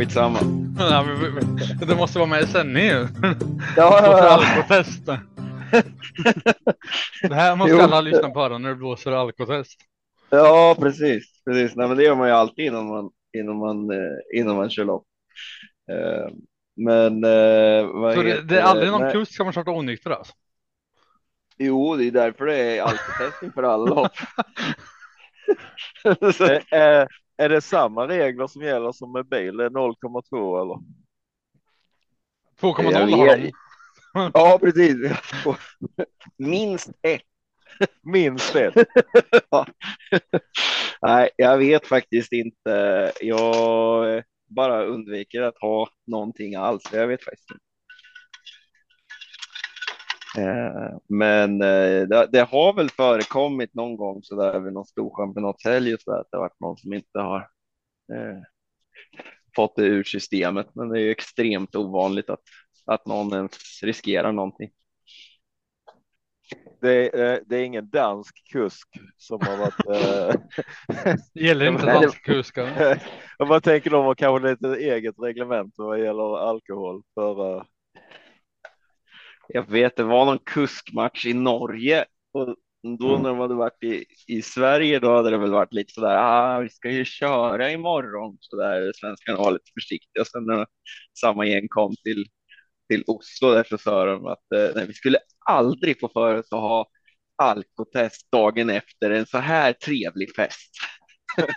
[0.00, 0.38] Skitsamma.
[0.78, 3.08] Ja, men vi- vi- Det måste vara med i sändningen.
[3.76, 4.28] Ja, ja, ja.
[4.28, 5.06] alkotest.
[7.22, 7.80] Det här måste Jo.
[7.80, 9.80] alla lyssna på när det blåser alkotest.
[10.30, 11.42] ja precis.
[11.44, 11.76] precis.
[11.76, 14.84] Nej, men det gör man ju alltid innan man, innan man, eh, innan man kör
[14.84, 15.04] lopp.
[15.92, 16.28] Eh,
[16.76, 20.32] men eh, vad Så det, det är aldrig någon kusk som har kört onykter alltså?
[21.58, 24.12] Jo, det är därför det är alkotest inför alla lopp.
[27.40, 29.56] Är, det samma regler som gäller som med bil?
[29.56, 30.74] Det är 0,2 eller?
[32.60, 33.52] 2,0 Jag har de.
[34.34, 34.96] Ja, precis.
[36.38, 37.22] Minst ett.
[38.02, 38.74] Minst ett.
[39.50, 39.66] Ja.
[41.02, 43.12] Nej, jag vet faktiskt inte.
[43.20, 46.82] Jag bara undviker att ha någonting alls.
[46.92, 47.69] Jag vet faktiskt inte.
[50.38, 55.16] Eh, Men eh, det, det har väl förekommit någon gång så där vid någon stor
[55.16, 57.38] championatshelg och så där, att det har varit någon som inte har
[58.12, 58.38] eh,
[59.56, 60.66] fått det ur systemet.
[60.74, 62.42] Men det är ju extremt ovanligt att,
[62.86, 64.70] att någon ens riskerar någonting.
[66.80, 69.74] Det är, eh, det är ingen dansk kusk som har varit.
[71.34, 72.98] Det gäller inte kuskar.
[73.38, 77.66] jag bara tänker de kanske lite eget reglement vad gäller alkohol för.
[79.52, 82.56] Jag vet, det var någon kuskmatch i Norge och
[82.98, 86.16] då när de hade varit i, i Sverige, då hade det väl varit lite sådär,
[86.16, 90.24] ah, vi ska ju köra imorgon, så där svenskarna var lite försiktiga.
[90.24, 90.66] Sen när
[91.20, 92.24] samma gäng kom till,
[92.88, 96.52] till Oslo där så sa de att eh, nej, vi skulle aldrig få för oss
[96.52, 96.88] att ha
[97.36, 100.70] alkotest dagen efter en så här trevlig fest.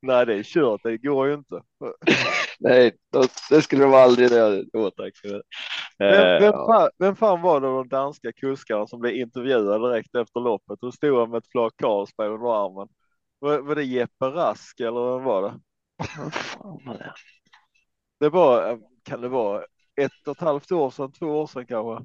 [0.00, 0.80] Nej, det är kört.
[0.82, 1.62] Det går ju inte.
[2.60, 2.96] Nej,
[3.50, 5.28] det skulle de aldrig ha i åtanke.
[5.28, 5.42] Vem,
[5.98, 10.40] Eh, vem, fan, vem fan var det de danska kuskarna som blev intervjuade direkt efter
[10.40, 10.80] loppet?
[10.80, 12.88] Då stod han med ett flak Carlsberg under armen.
[13.38, 15.60] Var, var det Jeppe Rask eller vem det?
[16.84, 17.14] Var det?
[18.20, 19.64] Det var, eh, kan det vara
[20.00, 22.04] ett och ett halvt år sedan, två år sedan kanske?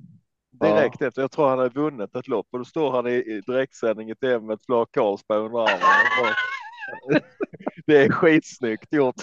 [0.52, 1.22] Direkt efter.
[1.22, 4.16] Jag tror han hade vunnit ett lopp och då står han i, i direktsändning i
[4.16, 6.36] tv med ett flak Carlsberg under armen.
[7.86, 9.16] Det är skitsnyggt gjort.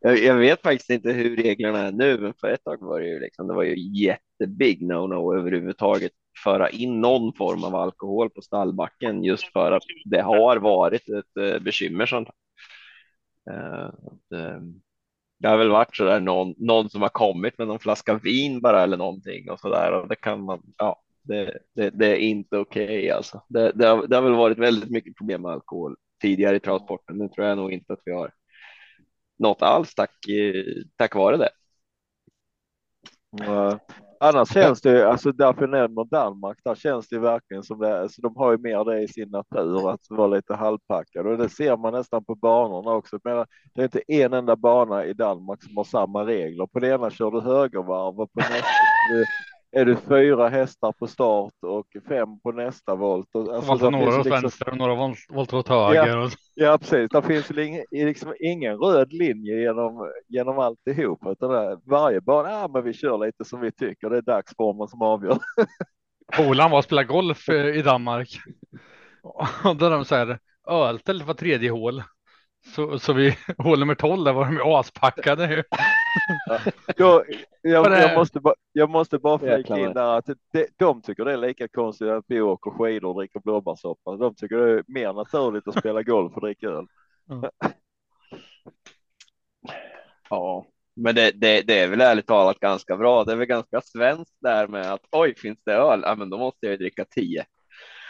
[0.00, 3.06] Jag, jag vet faktiskt inte hur reglerna är nu, men för ett tag var det
[3.06, 6.12] ju liksom, det var ju jättebig no-no överhuvudtaget
[6.44, 11.36] föra in någon form av alkohol på stallbacken just för att det har varit ett
[11.36, 12.28] eh, bekymmer sånt.
[12.28, 12.34] Att,
[14.34, 14.60] eh,
[15.38, 18.60] det har väl varit så där någon, någon som har kommit med någon flaska vin
[18.60, 22.16] bara eller någonting och så där och det kan man, ja, det, det, det är
[22.16, 23.42] inte okej alltså.
[23.48, 27.18] Det, det, har, det har väl varit väldigt mycket problem med alkohol tidigare i transporten.
[27.18, 28.32] Nu tror jag nog inte att vi har
[29.38, 30.14] något alls tack,
[30.96, 31.50] tack vare det.
[34.20, 38.22] Annars känns det, alltså därför jag nämner Danmark, där känns det verkligen som det, alltså
[38.22, 41.76] de har ju mer det i sin natur, att vara lite halvpackad och det ser
[41.76, 43.18] man nästan på banorna också.
[43.24, 46.66] Men det är inte en enda bana i Danmark som har samma regler.
[46.66, 48.86] På det ena kör du högervarv och på nästa
[49.72, 53.34] är det fyra hästar på start och fem på nästa volt.
[53.34, 56.18] Och, alltså, där några åt liksom- vänster och några volt- volter åt höger.
[56.18, 56.30] Och...
[56.54, 57.08] Ja, precis.
[57.10, 61.20] Det finns ing- liksom ingen röd linje genom, genom alltihop.
[61.26, 64.10] Utan det, varje bana, ja, men vi kör lite som vi tycker.
[64.10, 65.38] Det är dagsformen som avgör.
[66.36, 68.28] Polan var och spelade golf eh, i Danmark.
[69.64, 72.02] Och där de säger öltält var tredje hål.
[72.74, 75.64] Så, så vi hål nummer 12 där var de ju aspackade.
[76.96, 77.24] Jag,
[77.62, 81.36] jag, måste bara, jag måste bara flika in där att det, de tycker det är
[81.36, 84.16] lika konstigt att vi åker skidor och dricker blåbärssoppa.
[84.16, 86.86] De tycker det är mer naturligt att spela golf och dricka öl.
[90.30, 93.24] Ja, men det, det, det är väl ärligt talat ganska bra.
[93.24, 96.00] Det är väl ganska svenskt där med att oj, finns det öl?
[96.04, 97.44] Ja, men då måste jag ju dricka tio.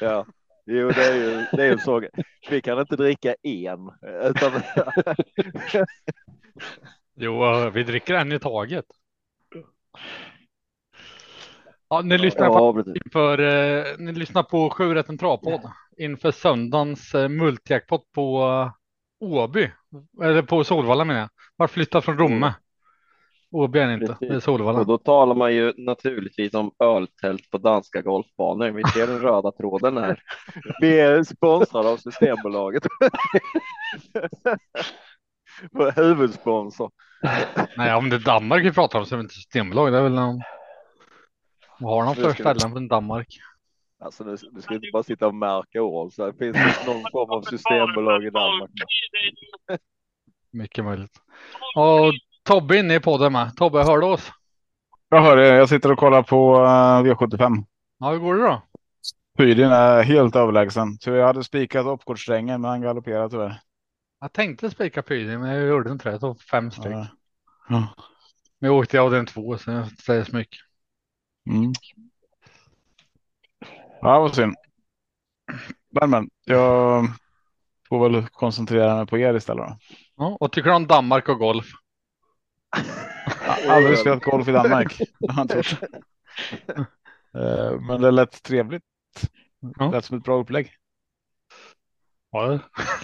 [0.01, 0.27] Ja.
[0.67, 2.03] Jo, det är ju det är ju så.
[2.51, 3.91] Vi kan inte dricka en.
[4.23, 4.53] Utan,
[7.21, 8.85] Jo, eh, vi dricker en i taget.
[11.89, 13.03] Ja, ni lyssnar på Ja, precis.
[13.05, 15.61] inför, eh, ni lyssnar på Sju rätten travpodd
[15.97, 18.73] inför söndagens eh, multijackpot på eh,
[19.21, 19.71] Åby.
[20.23, 21.29] Eller på Solvalla menar jag.
[21.57, 22.55] Var flyttat från Romme.
[23.51, 24.29] Åby är det inte, Precis.
[24.29, 24.79] det är Solvalla.
[24.79, 28.71] Och då talar man ju naturligtvis om öltält på danska golfbanor.
[28.71, 30.23] Vi ser den röda tråden här.
[30.81, 32.87] vi är sponsrade av Systembolaget.
[35.73, 36.91] Vår huvudsponsor.
[37.77, 39.93] Nej, om det är Danmark vi pratar om så är det inte Systembolag.
[39.93, 40.43] Det är väl någon...
[41.81, 43.39] Vad har de för ställen från Danmark?
[44.01, 46.13] Alltså nu, nu ska vi inte bara sitta och märka ord.
[46.13, 48.71] Så det finns det någon form av systembolag i Danmark.
[50.51, 51.13] Mycket möjligt.
[51.77, 52.13] Och
[52.45, 53.57] Tobbe är inne i podden med.
[53.57, 54.31] Tobbe, hör du oss?
[55.09, 55.47] Jag hör det.
[55.47, 57.65] Jag sitter och kollar på eh, V75.
[57.99, 58.63] Ja, hur går det då?
[59.37, 60.99] Pyrin är helt överlägsen.
[61.01, 63.61] Så jag hade spikat uppkortsträngen men han galopperar tyvärr.
[64.21, 66.13] Jag tänkte spika Pysing, men jag gjorde inte det.
[66.13, 66.93] Jag tog fem stycken.
[66.93, 67.09] Ja.
[67.69, 67.95] Ja.
[68.59, 70.61] Men jag åkte i avdelning två, så jag säger så mycket.
[71.51, 71.73] Mm.
[74.01, 74.55] Ja, vad synd.
[75.91, 77.07] Men, men jag
[77.89, 79.67] får väl koncentrera mig på er istället.
[79.69, 79.77] Då.
[80.17, 81.67] Ja, och tycker du om Danmark och golf?
[83.65, 85.01] Jag aldrig spelat golf i Danmark.
[85.19, 85.65] Jag.
[87.35, 88.85] Eh, Men det lät trevligt.
[89.61, 89.85] Ja.
[89.85, 90.71] Det lät som ett bra upplägg.
[92.31, 92.59] Ja,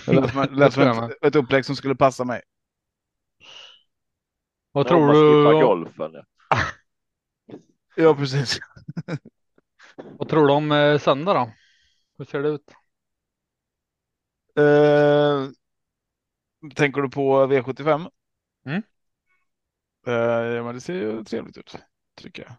[0.06, 2.42] Det lät som, det lät som tror jag ett, ett upplägg som skulle passa mig.
[4.72, 5.64] Vad tror du?
[5.66, 6.12] golfen.
[6.14, 6.56] Ja.
[7.96, 8.58] Ja, precis.
[10.18, 11.50] Vad tror du om eh, söndag då?
[12.18, 12.72] Hur ser det ut?
[14.56, 15.50] Eh,
[16.74, 18.10] tänker du på V75?
[18.66, 18.82] Mm.
[20.06, 20.12] Eh,
[20.54, 21.76] ja, men det ser ju trevligt ut,
[22.16, 22.52] tycker jag.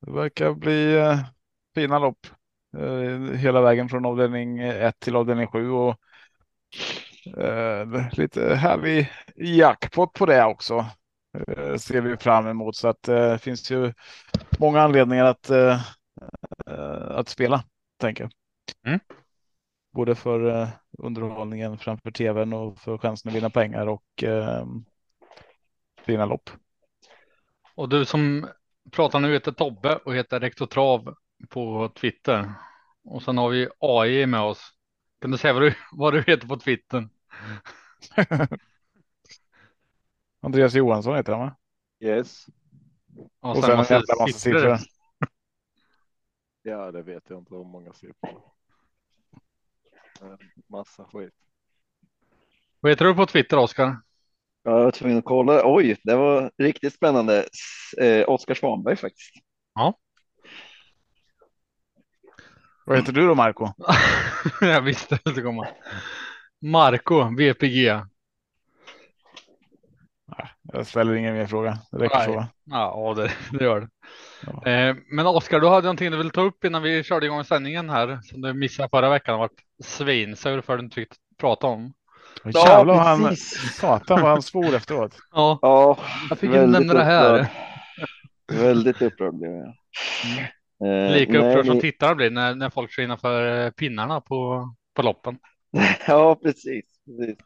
[0.00, 1.18] Det verkar bli eh,
[1.74, 2.26] fina lopp
[3.36, 5.96] hela vägen från avdelning 1 till avdelning 7 och
[7.36, 10.86] eh, lite härlig jackpot på det också.
[11.48, 13.92] Eh, ser vi fram emot så att det eh, finns ju
[14.58, 15.80] många anledningar att, eh,
[16.66, 17.64] eh, att spela,
[18.00, 18.32] tänker jag.
[18.86, 19.00] Mm.
[19.92, 20.68] Både för eh,
[20.98, 24.66] underhållningen framför tvn och för chansen att vinna pengar och eh,
[26.06, 26.50] fina lopp.
[27.74, 28.46] Och du som
[28.90, 31.14] pratar nu heter Tobbe och heter Rektor Trav
[31.48, 32.52] på Twitter.
[33.04, 34.72] Och sen har vi AI med oss.
[35.20, 37.08] Kan du säga vad du, vad du heter på Twitter?
[40.40, 41.56] Andreas Johansson heter han va?
[42.00, 42.46] Yes.
[43.40, 44.78] Och, Och sen en massa jävla massa siffror.
[46.62, 48.42] Ja, det vet jag inte hur många siffror.
[50.68, 51.34] Massa skit.
[52.80, 53.96] Vad heter du på Twitter Oskar?
[54.62, 55.62] Ja, jag var tvungen att kolla.
[55.64, 57.46] Oj, det var riktigt spännande.
[58.00, 59.34] Eh, Oskar Svanberg faktiskt.
[62.84, 63.68] Vad heter du då Marco?
[64.60, 65.66] jag visste att det skulle komma.
[66.62, 68.00] Marco, VPG.
[70.72, 71.78] Jag ställer ingen mer fråga.
[71.90, 72.26] Det räcker Nej.
[72.26, 72.44] så.
[72.64, 73.88] Ja, det, det gör det.
[74.46, 74.70] Ja.
[74.70, 77.90] Eh, men Oskar, du hade någonting du ville ta upp innan vi körde igång sändningen
[77.90, 81.08] här som du missade förra veckan och varit svinsur för att du inte fick
[81.40, 81.92] prata om.
[82.44, 85.16] Ja, Jävlar vad han, satan vad han svor efteråt.
[85.32, 85.98] Ja, Ja,
[86.28, 87.34] jag fick ju väldigt nämna det här.
[87.34, 87.46] upprörd.
[88.62, 89.66] Väldigt upprörd blev jag.
[89.68, 90.44] Eh,
[90.82, 95.02] Lika nej, upprörd som tittarna blir när, när folk kör innanför eh, pinnarna på, på
[95.02, 95.38] loppen.
[96.06, 96.84] Ja, precis.
[97.06, 97.36] precis.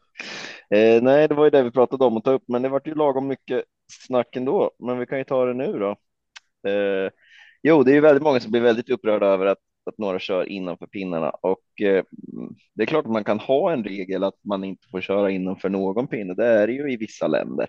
[0.70, 2.86] Eh, nej, det var ju det vi pratade om att ta upp, men det vart
[2.86, 4.70] ju lagom mycket snack ändå.
[4.78, 5.90] Men vi kan ju ta det nu då.
[6.70, 7.10] Eh,
[7.62, 10.44] jo, det är ju väldigt många som blir väldigt upprörda över att, att några kör
[10.44, 12.04] innanför pinnarna och eh,
[12.74, 15.68] det är klart att man kan ha en regel att man inte får köra innanför
[15.68, 16.34] någon pinne.
[16.34, 17.66] Det är det ju i vissa länder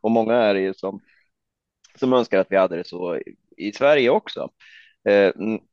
[0.00, 1.00] och många är det ju som
[1.98, 4.50] som önskar att vi hade det så i, i Sverige också.
[5.08, 5.32] Eh,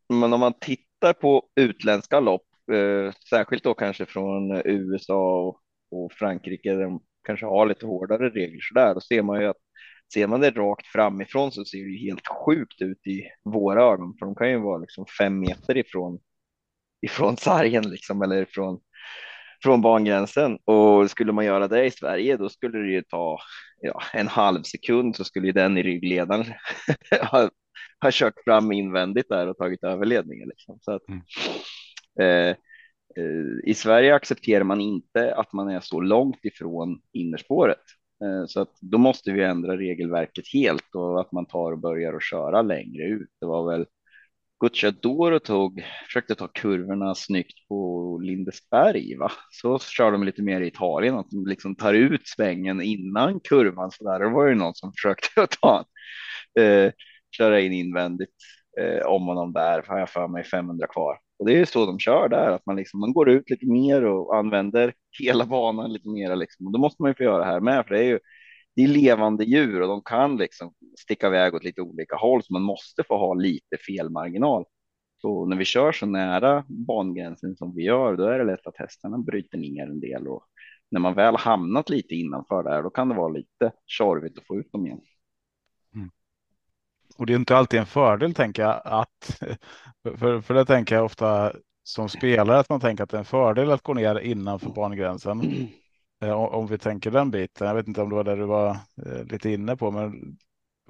[0.10, 5.60] men om man tittar på utländska lopp, eh, särskilt då kanske från USA och,
[5.92, 9.48] och Frankrike, där de kanske har lite hårdare regler så där, då ser man ju
[9.48, 9.58] att
[10.14, 14.16] ser man det rakt framifrån så ser det ju helt sjukt ut i våra ögon,
[14.20, 16.20] för de kan ju vara liksom fem meter ifrån
[17.02, 18.80] ifrån sargen liksom eller ifrån
[19.64, 20.58] från bangränsen.
[20.66, 23.40] Och skulle man göra det i Sverige då skulle det ju ta
[23.82, 26.46] ja, en halv sekund så skulle ju den i ryggledaren
[28.02, 30.50] ha, ha kört fram invändigt där och tagit över ledningen.
[30.50, 30.80] Liksom.
[30.82, 31.22] Så att, Mm.
[32.20, 32.56] eh,
[33.18, 37.82] eh, I Sverige accepterar man inte att man är så långt ifrån innerspåret.
[38.24, 42.14] Eh, så att då måste vi ändra regelverket helt och att man tar och börjar
[42.14, 43.30] och köra längre ut.
[43.40, 43.86] Det var väl
[44.64, 49.32] Gucciadoro tog, försökte ta kurvorna snyggt på Lindesberg, va?
[49.52, 53.92] Så kör de lite mer i Italien, att de liksom tar ut svängen innan kurvan
[53.92, 54.20] så där.
[54.20, 55.86] Det var ju någon som försökte att ta,
[56.62, 56.92] eh,
[57.32, 58.32] köra in invändigt
[58.80, 61.18] eh, om honom där, har jag för mig 500 kvar.
[61.40, 63.66] Och det är ju så de kör där, att man liksom, man går ut lite
[63.72, 66.68] mer och använder hela banan lite mer liksom.
[66.68, 68.20] Och då måste man ju få göra det här med, för det är ju
[68.76, 72.54] det är levande djur och de kan liksom sticka iväg åt lite olika håll, så
[72.54, 74.66] man måste få ha lite felmarginal.
[75.22, 78.78] Så när vi kör så nära bangränsen som vi gör, då är det lätt att
[78.78, 80.44] hästarna bryter ner en del och
[80.92, 84.58] när man väl hamnat lite innanför där, då kan det vara lite tjorvigt att få
[84.58, 85.02] ut dem igen.
[87.18, 89.42] Och det är inte alltid en fördel tänker jag att
[90.18, 91.54] för, för det tänker jag ofta
[91.84, 95.68] som spelare att man tänker att det är en fördel att gå ner innanför bangränsen.
[96.24, 97.68] Eh, Om vi tänker den biten.
[97.68, 98.70] Jag vet inte om det var det du var
[99.06, 100.38] eh, lite inne på, men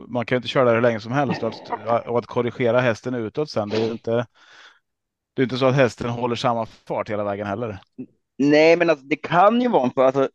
[0.08, 1.54] man kan ju inte köra där hur länge som helst och
[1.88, 3.70] att, och att korrigera hästen utåt sen.
[3.70, 4.25] Det är ju inte.
[5.34, 7.80] Det är inte så att hästen håller samma fart hela vägen heller.
[8.38, 10.30] Nej, men alltså, det kan ju vara en för alltså,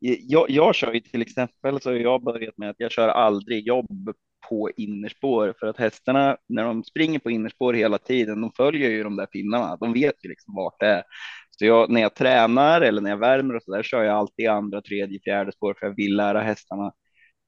[0.00, 3.66] jag, jag kör ju till exempel så har jag börjat med att jag kör aldrig
[3.66, 4.10] jobb
[4.48, 9.02] på innerspår för att hästarna när de springer på innerspår hela tiden, de följer ju
[9.02, 9.76] de där pinnarna.
[9.76, 11.02] De vet ju liksom vart det är.
[11.50, 14.48] Så jag, när jag tränar eller när jag värmer och så där kör jag alltid
[14.48, 16.92] andra, tredje, fjärde spår för jag vill lära hästarna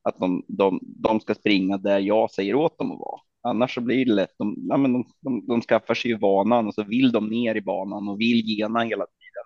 [0.02, 3.20] att de, de, de ska springa där jag säger åt dem att vara.
[3.42, 6.66] Annars så blir det lätt, de, ja, men de, de, de skaffar sig ju vanan
[6.66, 9.44] och så vill de ner i banan och vill gena hela tiden.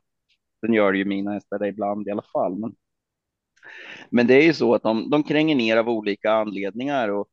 [0.60, 2.58] Sen gör det ju mina hästar det ibland i alla fall.
[2.58, 2.74] Men,
[4.10, 7.28] men det är ju så att de, de kränger ner av olika anledningar och,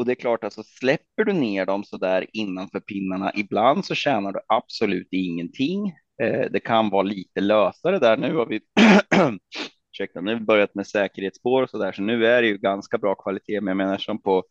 [0.00, 3.94] och det är klart, alltså släpper du ner dem så där innanför pinnarna, ibland så
[3.94, 5.88] tjänar du absolut ingenting.
[6.22, 8.16] Eh, det kan vara lite lösare där.
[8.16, 8.56] Nu har vi
[9.92, 12.58] ursäkta, nu har vi börjat med säkerhetsspår och så där, så nu är det ju
[12.58, 13.60] ganska bra kvalitet.
[13.60, 14.44] Men jag menar som på,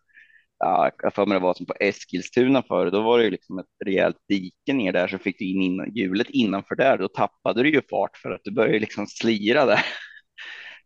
[0.59, 3.59] ja, jag för mig det var som på Eskilstuna förr, då var det ju liksom
[3.59, 7.63] ett rejält dike ner där, så fick du in innan, hjulet innanför där, då tappade
[7.63, 9.85] du ju fart för att du började liksom slira där.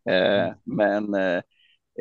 [0.10, 1.42] eh, men eh, eh,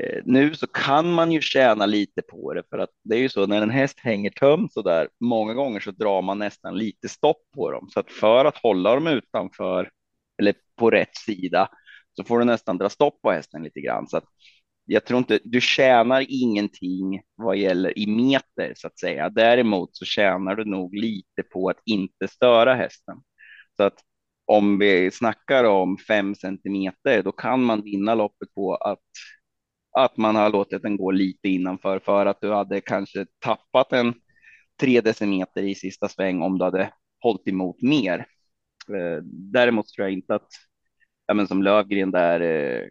[0.00, 3.28] Eh, nu så kan man ju tjäna lite på det för att det är ju
[3.28, 7.08] så när en häst hänger tömt så där många gånger så drar man nästan lite
[7.08, 9.90] stopp på dem så att för att hålla dem utanför
[10.38, 11.68] eller på rätt sida
[12.16, 14.08] så får du nästan dra stopp på hästen lite grann.
[14.08, 14.24] Så att
[14.84, 19.28] jag tror inte du tjänar ingenting vad gäller i meter så att säga.
[19.30, 23.16] Däremot så tjänar du nog lite på att inte störa hästen.
[23.76, 23.98] Så att
[24.44, 28.98] om vi snackar om fem centimeter, då kan man vinna loppet på att
[29.92, 34.14] att man har låtit den gå lite innanför för att du hade kanske tappat en
[34.80, 38.18] tre decimeter i sista sväng om du hade hållit emot mer.
[38.88, 40.48] Eh, däremot tror jag inte att
[41.26, 42.88] ja, men som Lövgren där eh,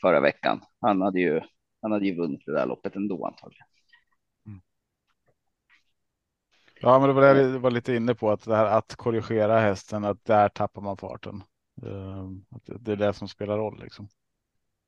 [0.00, 0.60] förra veckan.
[0.80, 1.40] Han hade ju.
[1.82, 3.66] Han hade ju vunnit det där loppet ändå antagligen.
[4.46, 4.60] Mm.
[6.80, 9.60] Ja, men det var det jag var lite inne på att det här att korrigera
[9.60, 11.42] hästen, att där tappar man farten.
[11.82, 14.08] Eh, att det är det som spelar roll liksom.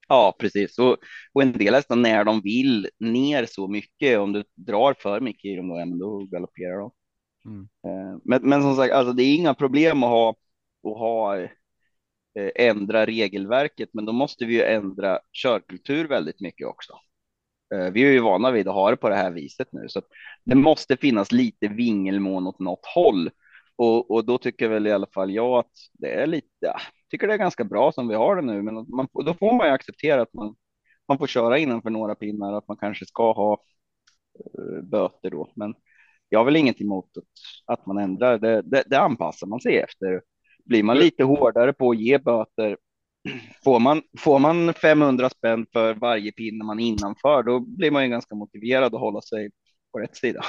[0.08, 0.78] Ja, precis.
[0.78, 0.96] Och,
[1.32, 5.44] och en del hästar när de vill ner så mycket, om du drar för mycket
[5.44, 6.90] i dem, då, ja, då galopperar de.
[7.44, 7.68] Mm.
[7.86, 10.30] Ehm, men, men som sagt, alltså, det är inga problem att ha,
[10.82, 11.48] att ha
[12.36, 16.92] Eh, ändra regelverket, men då måste vi ju ändra körkultur väldigt mycket också.
[17.74, 20.02] Eh, vi är ju vana vid att ha det på det här viset nu, så
[20.44, 23.30] det måste finnas lite vingelmån åt något håll.
[23.76, 26.74] Och, och då tycker väl i alla fall jag att det är lite,
[27.10, 29.66] tycker det är ganska bra som vi har det nu, men man, då får man
[29.66, 30.54] ju acceptera att man,
[31.08, 33.62] man får köra innanför några pinnar, att man kanske ska ha
[34.58, 35.52] uh, böter då.
[35.56, 35.74] Men
[36.28, 39.76] jag har väl inget emot att, att man ändrar, det, det, det anpassar man sig
[39.76, 40.20] efter
[40.64, 42.76] blir man lite hårdare på att ge böter,
[43.64, 48.10] får man, får man 500 spänn för varje pinne man innanför, då blir man ju
[48.10, 49.50] ganska motiverad att hålla sig
[49.92, 50.42] på rätt sida.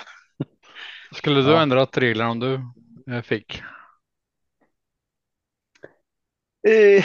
[1.12, 1.62] Skulle du ja.
[1.62, 2.62] ändrat reglerna om du
[3.14, 3.62] eh, fick?
[6.68, 7.04] Uh,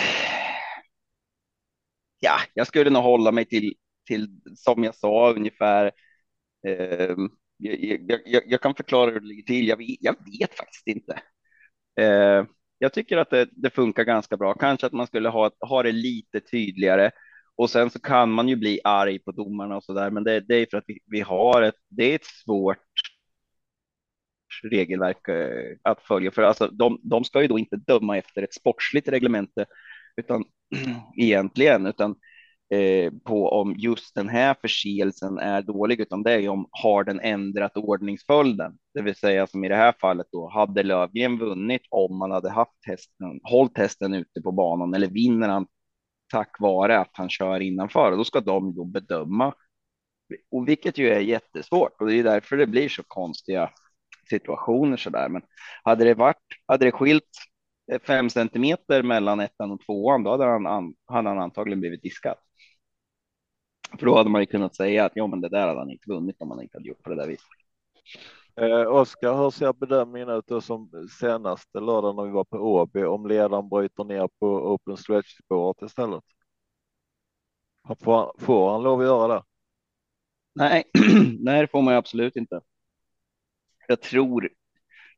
[2.21, 3.75] ja, jag skulle nog hålla mig till,
[4.07, 5.93] till som jag sa ungefär.
[6.69, 7.17] Uh,
[7.57, 9.69] jag, jag, jag, kan förklara hur det ligger till.
[9.69, 11.23] Jag vet, jag vet faktiskt inte.
[12.01, 12.47] Uh,
[12.79, 14.55] jag tycker att det, det, funkar ganska bra.
[14.55, 17.11] Kanske att man skulle ha, ha det lite tydligare
[17.57, 20.11] och sen så kan man ju bli arg på domarna och så där.
[20.11, 22.79] Men det, det är för att vi, vi, har ett, det är ett svårt
[24.63, 26.31] regelverk eh, att följa.
[26.31, 29.67] För alltså, de, de ska ju då inte döma efter ett sportsligt reglemente
[30.17, 30.45] utan
[31.17, 32.15] egentligen, utan
[32.73, 37.05] Eh, på om just den här förseelsen är dålig, utan det är ju om har
[37.05, 38.79] den ändrat ordningsföljden?
[38.95, 42.51] Det vill säga som i det här fallet då, hade Lövgren vunnit om man hade
[42.51, 45.67] haft hästen, hållit hästen ute på banan eller vinner han
[46.33, 48.17] tack vare att han kör innanför?
[48.17, 49.55] Då ska de då bedöma,
[50.51, 53.71] och vilket ju är jättesvårt och det är därför det blir så konstiga
[54.31, 55.29] situationer så där.
[55.29, 55.43] Men
[55.85, 56.37] hade det varit,
[56.67, 57.31] hade det skilt
[58.07, 62.37] fem centimeter mellan ettan och tvåan, då hade han, hade han antagligen blivit diskad.
[63.99, 66.09] För då hade man ju kunnat säga att ja, men det där hade han inte
[66.11, 67.49] vunnit om man inte hade gjort på det där viset.
[68.57, 73.05] Eh, Oskar, hur ser bedömningen ut då som senaste lördag när vi var på Åby
[73.05, 76.25] om ledaren bryter ner på open stretch spåret istället?
[78.05, 79.43] Får, får han lov att göra det?
[80.55, 80.85] Nej,
[81.41, 82.61] nej, det får man ju absolut inte.
[83.93, 84.49] Jag tror.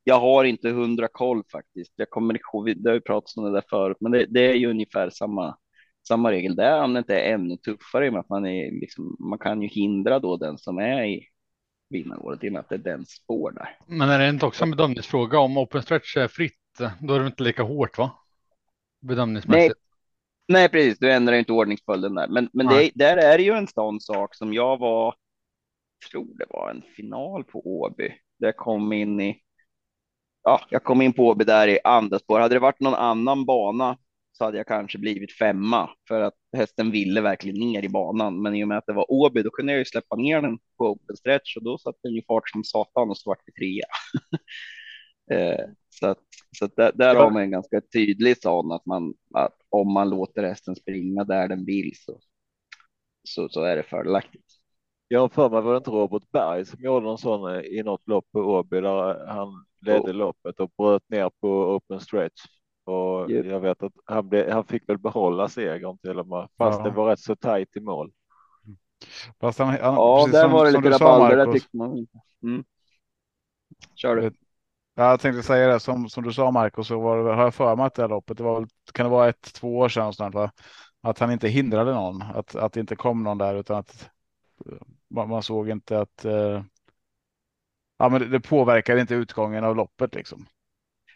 [0.04, 1.92] Jag har inte hundra koll faktiskt.
[1.96, 4.54] Jag kommer ihåg, det har ju pratats om det där förut, men det, det är
[4.54, 5.56] ju ungefär samma
[6.08, 9.38] samma regel där om det inte är ännu tuffare med att man är liksom, man
[9.38, 11.26] kan ju hindra då den som är i
[11.90, 13.78] vinnaråret i och med att det är den spår där.
[13.86, 16.80] Men är det inte också en bedömningsfråga om open stretch är fritt?
[17.00, 18.10] Då är det inte lika hårt va?
[19.00, 19.80] Bedömningsmässigt.
[20.46, 20.98] Nej, nej precis.
[20.98, 24.34] Du ändrar inte ordningsföljden där, men, men det, där är det ju en sån sak
[24.34, 25.14] som jag var.
[26.10, 28.12] Tror det var en final på Åby.
[28.46, 29.40] Jag kom in i.
[30.42, 32.40] Ja, jag kom in på Åby där i andra spår.
[32.40, 33.98] Hade det varit någon annan bana
[34.32, 38.42] så hade jag kanske blivit femma för att hästen ville verkligen ner i banan.
[38.42, 40.58] Men i och med att det var Åby, då kunde jag ju släppa ner den
[40.78, 43.52] på open stretch och då satt den ju fart som satan och så vart vi
[43.52, 43.86] trea.
[45.30, 46.18] Eh, Så att,
[46.58, 47.22] så att där, där Ja.
[47.22, 51.48] har man en ganska tydlig sån att man att om man låter hästen springa där
[51.48, 52.20] den vill så,
[53.22, 54.44] så, så är det fördelaktigt.
[55.08, 57.82] Jag har för mig var det inte Robert Berg som gjorde en sån eh, i
[57.82, 60.14] något lopp på Åby där han ledde Oh.
[60.14, 62.40] loppet och bröt ner på open stretch.
[62.84, 63.46] Och Japp.
[63.46, 66.84] jag vet att han, blev, han fick väl behålla segern till och med, fast Ja.
[66.84, 68.12] det var rätt så tajt i mål.
[69.40, 71.62] Fast han, han, Ja, där som- var det lite rabalder, Marcus.
[71.62, 72.18] tyckte man inte.
[72.42, 72.64] Mm.
[73.94, 74.22] Kör du.
[74.96, 77.54] Ja, jag tänkte säga det som, som du sa Marcus, så var det, har jag
[77.54, 80.12] för mig att det här loppet, det var kan det vara ett, två år sedan
[80.12, 80.50] snart va?
[81.02, 84.08] Att han inte hindrade någon, att, att det inte kom någon där utan att eh,
[85.14, 86.62] man, man såg inte att eh,
[87.98, 90.46] ja, men det, det påverkade inte utgången av loppet liksom.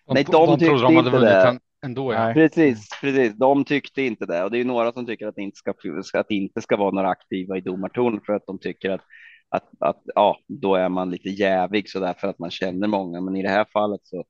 [0.06, 1.60] De, Nej, de, de tyckte de hade inte det.
[1.84, 2.12] ändå.
[2.12, 2.30] Ja.
[2.34, 3.34] Precis, precis.
[3.34, 5.70] De tyckte inte det och det är några som tycker att det inte ska,
[6.20, 9.04] att det inte ska vara några aktiva i domartornet för att de tycker att,
[9.48, 13.20] att, att ja, då är man lite jävig så där för att man känner många.
[13.20, 14.24] Men i det här fallet så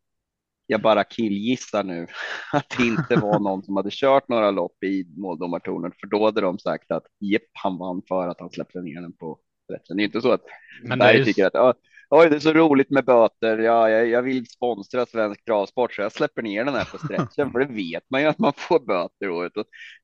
[0.68, 2.08] jag bara killgissar nu
[2.52, 6.40] att det inte var någon som hade kört några lopp i måldomartornet, för då hade
[6.40, 9.38] de sagt att jepp, han vann för att han släppte ner den på
[9.72, 9.96] rätten.
[9.96, 10.42] Det är inte så att
[10.84, 11.72] Men Berg ju, tycker att "Åh,
[12.10, 13.58] oj, det är så roligt med böter.
[13.58, 17.52] Ja, jag, jag vill sponsra svensk travsport så jag släpper ner den här på stretchen,
[17.52, 19.52] för det vet man ju att man får böter året.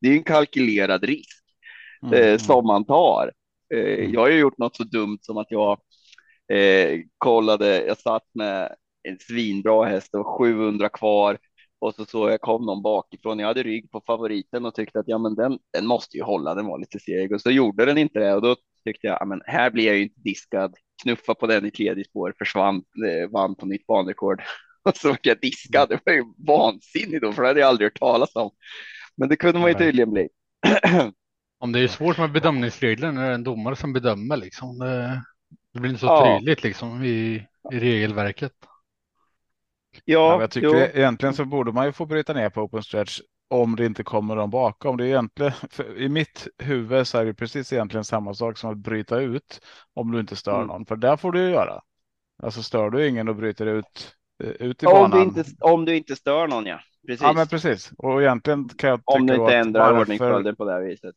[0.00, 1.40] Det är en kalkylerad risk
[2.04, 2.14] Mm.
[2.14, 3.32] eh, som man tar.
[3.74, 3.80] Eh,
[4.10, 5.80] jag har ju gjort något så dumt som att jag
[6.52, 8.76] eh, kollade, jag satt med
[9.08, 11.38] en svinbra häst, var 700 kvar
[11.78, 13.38] och så såg jag kom någon bakifrån.
[13.38, 16.54] Jag hade rygg på favoriten och tyckte att ja, men den, den måste ju hålla.
[16.54, 19.24] Den var lite seg och så gjorde den inte det och då tyckte jag ja,
[19.24, 20.74] men här blir jag ju inte diskad.
[21.02, 24.42] Knuffa på den i tredje spår, försvann, eh, vann på nytt banrekord
[24.82, 25.88] och så var jag diskad.
[25.88, 28.50] Det var ju vansinnigt då, för det hade jag aldrig hört talas om.
[29.16, 30.28] Men det kunde man ju tydligen bli.
[31.58, 34.78] om det är svårt med bedömningsregler när det är en domare som bedömer liksom.
[34.78, 35.22] Det,
[35.72, 36.38] det blir inte så Ja.
[36.38, 38.52] tydligt liksom i, i regelverket.
[40.04, 40.74] Ja, jag tycker jo.
[40.76, 44.34] egentligen så borde man ju få bryta ner på open stretch om det inte kommer
[44.36, 44.96] någon bakom.
[44.96, 45.52] Det är egentligen,
[45.96, 49.60] I mitt huvud så är det precis egentligen samma sak som att bryta ut
[49.94, 50.66] om du inte stör Mm.
[50.66, 51.80] någon, för där får du ju göra.
[52.42, 55.18] Alltså stör du ingen och bryter ut eh, ut i om, banan.
[55.18, 56.80] du inte, om du inte stör någon, ja.
[57.06, 57.22] Precis.
[57.22, 57.92] Ja, men precis.
[57.98, 61.14] Och egentligen kan jag om du inte ändrar varför- ordningsföljden på det här viset.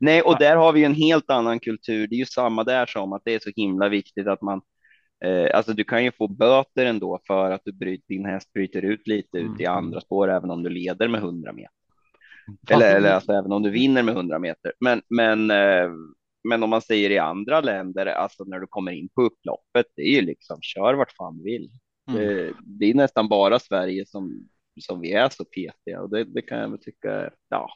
[0.00, 2.06] Nej, och där har vi ju en helt annan kultur.
[2.06, 4.60] Det är ju samma där som att det är så himla viktigt att man
[5.24, 8.82] eh, alltså du kan ju få böter ändå för att du bryter, din häst bryter
[8.82, 9.76] ut lite ut i Mm.
[9.78, 11.72] andra spår, även om du leder med 100 meter.
[12.70, 14.72] Eller, eller alltså även om du vinner med 100 meter.
[14.80, 15.90] Men, men, eh,
[16.48, 20.02] men om man säger i andra länder, alltså när du kommer in på upploppet, det
[20.02, 21.70] är ju liksom kör vart fan du vill.
[22.10, 22.20] Mm.
[22.20, 24.48] Det, det är nästan bara Sverige som,
[24.80, 27.68] som vi är så petiga och det, det kan jag väl tycka, ja,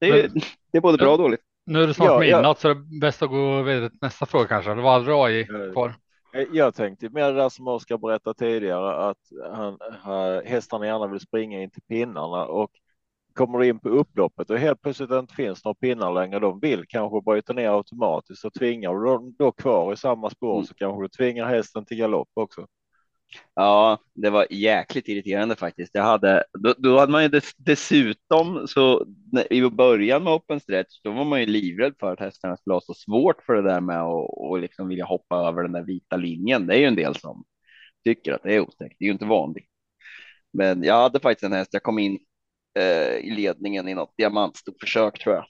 [0.00, 0.28] det är,
[0.72, 1.40] det är både bra och dåligt.
[1.66, 2.36] Nu är det snart Ja, ja.
[2.36, 4.74] midnatt så det är bäst att gå vidare till nästa fråga kanske.
[4.74, 5.72] Det var aldrig AI Ja.
[5.72, 5.94] kvar.
[6.36, 9.18] Eh, Jag tänkte med det där som Oskar berättade tidigare att
[9.52, 12.70] han, han, hästarna gärna vill springa in till pinnarna och
[13.34, 16.38] kommer in på upploppet och helt plötsligt inte finns några pinnar längre.
[16.38, 20.54] De vill kanske bryta ner automatiskt och tvingar du dem då kvar i samma spår
[20.54, 20.64] Mm.
[20.64, 22.66] så kanske du tvingar hästen till galopp också.
[23.54, 25.90] Ja, det var jäkligt irriterande faktiskt.
[25.94, 29.06] Jag hade, då, då hade man ju dess, dessutom så
[29.50, 32.80] i början med open stretch, då var man ju livrädd för att hästarna skulle ha
[32.80, 36.16] så svårt för det där med att och liksom vilja hoppa över den där vita
[36.16, 36.66] linjen.
[36.66, 37.44] Det är ju en del som
[38.04, 38.96] tycker att det är otäckt.
[38.98, 39.66] Det är ju inte vanligt.
[40.52, 41.70] Men jag hade faktiskt en häst.
[41.72, 42.18] Jag kom in
[42.78, 45.44] eh, i ledningen i något diamantstort försök tror jag.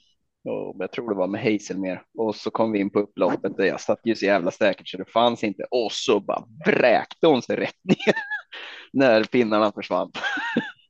[0.46, 3.66] Och jag tror det var med Hazelmer och så kom vi in på upploppet och
[3.66, 7.42] jag satt ju så jävla säkert så det fanns inte och så bara vräkte hon
[7.42, 8.14] sig rätt ner
[8.92, 10.12] när pinnarna försvann.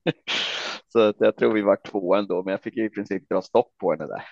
[0.88, 3.42] så att jag tror vi var två ändå, men jag fick ju i princip dra
[3.42, 4.24] stopp på henne där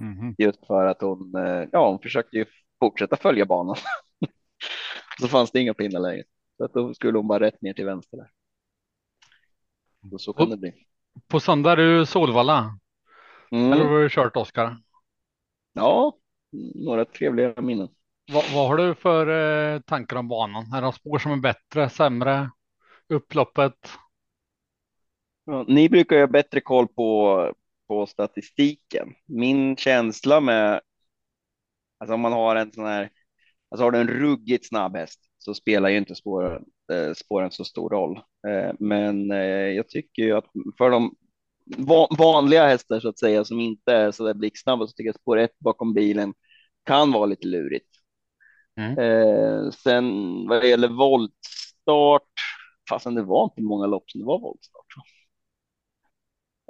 [0.00, 0.34] Mhm.
[0.38, 2.44] just för att hon, eh, ja, hon försökte ju
[2.80, 3.76] fortsätta följa banan.
[5.20, 6.24] så fanns det inga pinnar längre,
[6.56, 8.30] så att då skulle hon bara rätt ner till vänster där.
[10.12, 10.72] Och så kan det bli.
[11.28, 12.78] På söndag är det Solvalla.
[13.52, 13.72] Mm.
[13.72, 14.76] Eller har du kört Oskar?
[15.72, 16.18] Ja,
[16.74, 17.88] några trevliga minnen.
[18.32, 19.26] Vad, vad har du för
[19.74, 20.72] eh, tankar om banan?
[20.72, 22.50] Är det spår som är bättre, sämre?
[23.08, 23.90] Upploppet?
[25.44, 27.52] Ja, ni brukar ju ha bättre koll på,
[27.88, 29.14] på statistiken.
[29.26, 30.80] Min känsla med,
[31.98, 33.10] alltså om man har en sån här,
[33.70, 37.64] alltså har du en ruggigt snabb häst så spelar ju inte spåren, eh, spåren så
[37.64, 38.16] stor roll.
[38.48, 40.46] Eh, men eh, jag tycker ju att
[40.78, 41.17] för de va-
[42.18, 45.38] vanliga hästar så att säga som inte är så där blixtsnabba så tycker jag spår
[45.38, 46.34] ett bakom bilen
[46.84, 47.88] kan vara lite lurigt.
[48.76, 48.98] Mm.
[48.98, 50.04] Eh, sen
[50.48, 52.32] vad det gäller voltstart,
[52.90, 54.86] fastän det var inte många lopp som det var voltstart.
[54.94, 55.02] Så.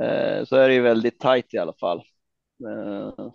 [0.04, 1.98] Eh, så är det ju väldigt tajt i alla fall.
[2.68, 3.30] Eh,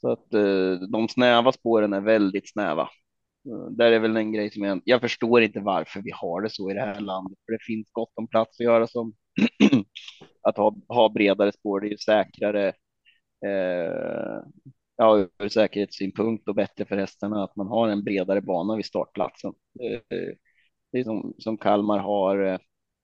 [0.00, 2.88] så att eh, de snäva spåren är väldigt snäva.
[3.70, 6.70] Där är väl en grej som jag, jag förstår inte varför vi har det så
[6.70, 9.14] i det här landet, för det finns gott om plats att göra som
[10.42, 11.80] att ha, ha bredare spår.
[11.80, 12.68] Det är ju säkrare.
[13.46, 14.42] Eh,
[14.96, 19.52] ja, ur säkerhetssynpunkt och bättre för hästarna att man har en bredare bana vid startplatsen.
[19.80, 20.00] Eh,
[20.92, 22.58] det är som, som Kalmar har, eh,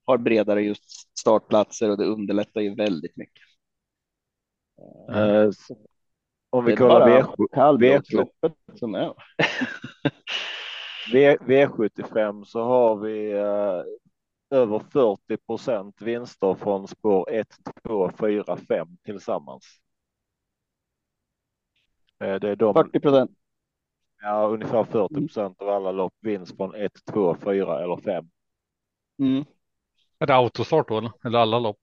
[0.04, 3.42] har bredare just startplatser och det underlättar ju väldigt mycket.
[5.12, 5.50] Eh,
[6.50, 9.14] om vi kollar bara V7, kallblodsloppet som är.
[11.12, 13.82] V, V75 så har vi eh,
[14.50, 17.48] över 40 procent vinster från spår 1,
[17.82, 19.80] 2, 4, 5 tillsammans.
[22.18, 23.30] Eh, det är de, 40 procent.
[24.22, 28.30] ja, ungefär 40 procent av alla lopp vinst från 1, 2, 4 eller 5.
[29.18, 29.44] Mm.
[30.18, 31.12] Är det autostart då eller?
[31.24, 31.80] Eller alla lopp?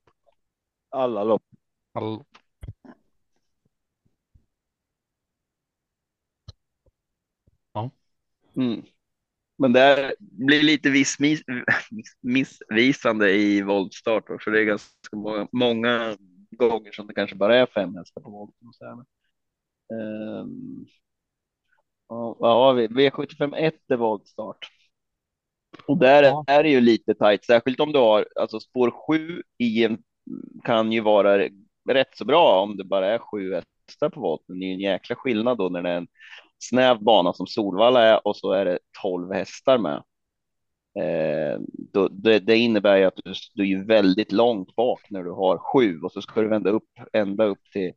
[0.90, 1.44] Alla lopp.
[1.94, 2.24] Alla...
[8.56, 8.84] Mm.
[9.58, 11.42] Men det blir lite viss, miss,
[12.22, 14.50] missvisande i voltstart också.
[14.52, 16.18] Det är ganska många, många
[16.52, 18.68] gånger som det kanske bara är fem hästar på volten.
[18.68, 19.06] Och.
[19.96, 20.86] Um,
[22.10, 22.88] ja, vad har vi?
[22.88, 24.68] V75 1 är voltstart.
[25.88, 26.44] Och där Ja.
[26.48, 29.98] är det ju lite tajt, särskilt om du har alltså spår 7 i en
[30.64, 31.40] kan ju vara
[31.90, 34.60] rätt så bra om det bara är sju hästar på volten.
[34.60, 36.08] Det är ju en jäkla skillnad då när det är en
[36.60, 40.04] snäv bana som Solvalla är och så är det 12 hästar med.
[41.00, 41.60] Eh,
[41.94, 45.58] då, det, det innebär ju att du, du är väldigt långt bak när du har
[45.58, 47.92] sju och så ska du vända upp ända upp till.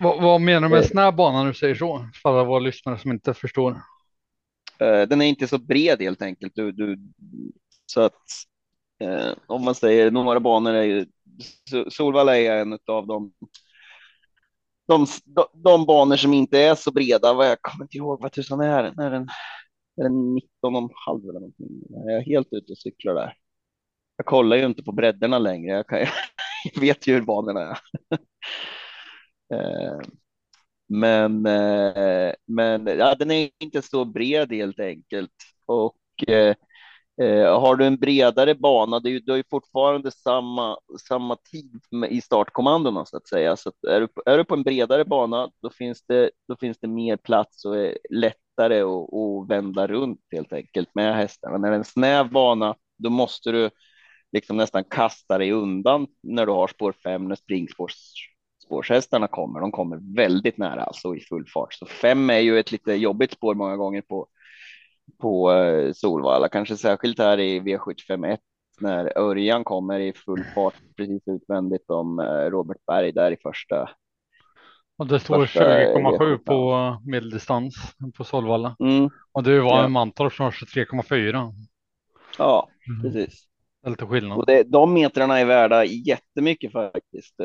[0.00, 0.88] Vad, vad menar du med Eh.
[0.88, 2.08] snäv bana när du säger så?
[2.22, 3.70] För alla våra lyssnare som inte förstår.
[4.78, 6.52] Eh, den är inte så bred helt enkelt.
[6.54, 6.98] Du, du,
[7.86, 8.22] så att
[9.00, 11.06] eh, om man säger några banor är ju
[11.70, 13.32] So- Solvalla är en av de
[14.86, 18.32] de, de, de banor som inte är så breda, vad jag kommer inte ihåg vad
[18.32, 18.98] tusan är den?
[18.98, 19.28] Är den,
[19.96, 21.68] är den 19 och en halv eller någonting?
[21.90, 23.34] Jag är helt ute och cyklar där.
[24.16, 25.76] Jag kollar ju inte på bredderna längre.
[25.76, 25.98] Jag, kan,
[26.74, 27.78] jag vet ju hur banorna är.
[29.54, 29.98] Eh,
[30.88, 35.32] men eh, men ja, den är inte så bred helt enkelt.
[35.66, 36.54] Och eh,
[37.22, 41.36] eh, har du en bredare bana, det är ju, du har ju fortfarande samma, samma
[41.36, 43.56] tid med, i startkommandona så att säga.
[43.56, 46.56] Så att är, du, på- är du på en bredare bana, då finns det, då
[46.56, 51.58] finns det mer plats och är lättare att, att vända runt helt enkelt med hästarna.
[51.58, 53.70] När det är en snäv bana, då måste du
[54.32, 59.60] liksom nästan kasta dig undan när du har spår 5 när springspårshästarna kommer.
[59.60, 61.74] De kommer väldigt nära alltså i full fart.
[61.74, 64.26] Så 5 är ju ett lite jobbigt spår många gånger på
[65.20, 68.38] på eh, Solvalla, kanske särskilt här i V751
[68.80, 73.90] när Örjan kommer i full fart precis utvändigt om eh, Robert Berg där i första.
[74.98, 76.38] Och det står Första 20,7 V75.
[76.38, 77.74] på medeldistans
[78.16, 78.76] på Solvalla.
[78.80, 79.84] Mm, Och det var Ja.
[79.84, 81.52] en Mantorp som har 23,4.
[82.38, 83.02] ja, Mm.
[83.02, 83.44] precis.
[83.86, 84.38] Är lite skillnad.
[84.38, 87.40] Och det, de metrarna är värda jättemycket faktiskt.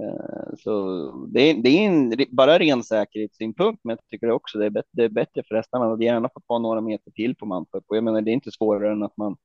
[0.00, 4.66] Eh, Så det är, det är en, bara ren säkerhetssynpunkt, men jag tycker också det
[4.66, 5.84] är bättre, det är bättre för hästarna.
[5.84, 7.84] Man hade gärna fått vara några meter till på Mantorp.
[7.86, 9.36] Och jag menar, det är inte svårare än att man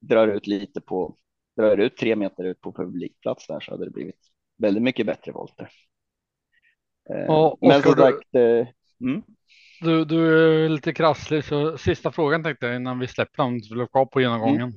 [0.00, 1.16] drar ut lite på,
[1.56, 4.20] drar ut tre meter ut på publikplats där så hade det blivit
[4.58, 5.68] väldigt mycket bättre volter.
[7.10, 8.66] Eh, Ja, men som du- sagt, eh,
[9.00, 9.22] mm,
[9.82, 13.78] Du, du är lite krasslig, så sista frågan tänkte jag innan vi släpper om du
[13.78, 14.72] vill kvar på genomgången.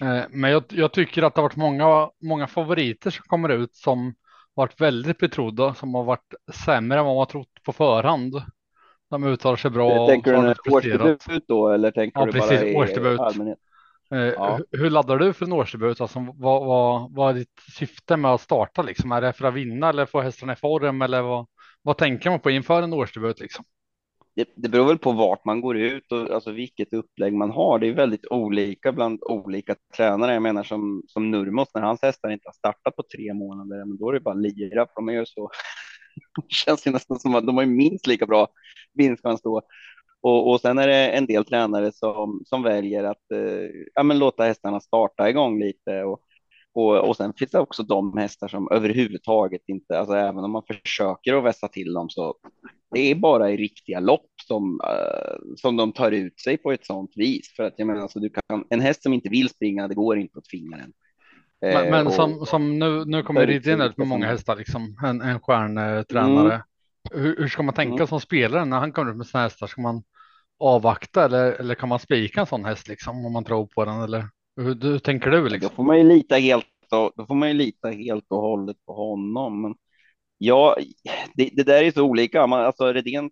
[0.00, 3.76] Eh, Men jag, jag tycker att det har varit många, många favoriter som kommer ut
[3.76, 4.14] som
[4.58, 8.42] varit väldigt betrodda, som har varit sämre än vad man trott på förhand.
[9.10, 10.06] De uttalar sig bra.
[10.06, 13.20] tänker du en årsdebut då eller tänker Ja, du precis, bara i årsdebut.
[13.20, 13.58] allmänhet?
[14.10, 14.56] Eh, Ja.
[14.70, 16.00] hur- Hur laddar du för en årsdebut?
[16.00, 18.82] Alltså, vad, vad, vad är ditt syfte med att starta?
[18.82, 19.12] Liksom?
[19.12, 21.02] Är det för att vinna eller få hästarna i form?
[21.02, 21.46] Eller vad,
[21.82, 23.40] vad tänker man på inför en årsdebut?
[23.40, 23.64] Liksom?
[24.38, 27.78] Det, det beror väl på vart man går ut och alltså vilket upplägg man har.
[27.78, 30.32] Det är väldigt olika bland olika tränare.
[30.32, 33.96] Jag menar som, som Nurmos, när hans hästar inte har startat på tre månader, men
[33.96, 35.50] då är det bara lira, för de är ju så.
[36.36, 38.48] det känns ju nästan som att de har ju minst lika bra
[38.94, 39.62] vinstchans då.
[40.20, 44.18] Och, och sen är det en del tränare som, som väljer att eh, ja, men
[44.18, 46.04] låta hästarna starta igång lite.
[46.04, 46.20] Och,
[46.78, 50.62] och, och sen finns det också de hästar som överhuvudtaget inte, alltså även om man
[50.66, 52.34] försöker att vässa till dem så
[52.94, 56.86] det är bara i riktiga lopp som, eh, som de tar ut sig på ett
[56.86, 57.52] sånt vis.
[57.56, 60.18] För att jag menar, alltså, du kan, en häst som inte vill springa, det går
[60.18, 60.92] inte att tvinga den.
[61.60, 64.56] Men, Eh, men och- som, som nu, nu kommer det in ute med många hästar,
[64.56, 64.96] liksom.
[65.04, 66.62] en, en stjärntränare.
[67.12, 68.06] Hur, hur ska man tänka Mm.
[68.06, 69.66] som spelare när han kommer ut med sina hästar?
[69.66, 70.02] Ska man
[70.58, 74.00] avvakta eller, eller kan man spika en sån häst liksom, om man tror på den?
[74.02, 74.28] Eller
[74.62, 75.42] hur, hur tänker du?
[75.42, 75.70] Då Liksom?
[75.70, 78.92] får man ju lita helt och, då får man ju lita helt och hållet på
[78.92, 79.62] honom.
[79.62, 79.74] Men
[80.38, 80.76] ja,
[81.34, 82.46] det, det där är så olika.
[82.46, 83.30] Man, alltså Redén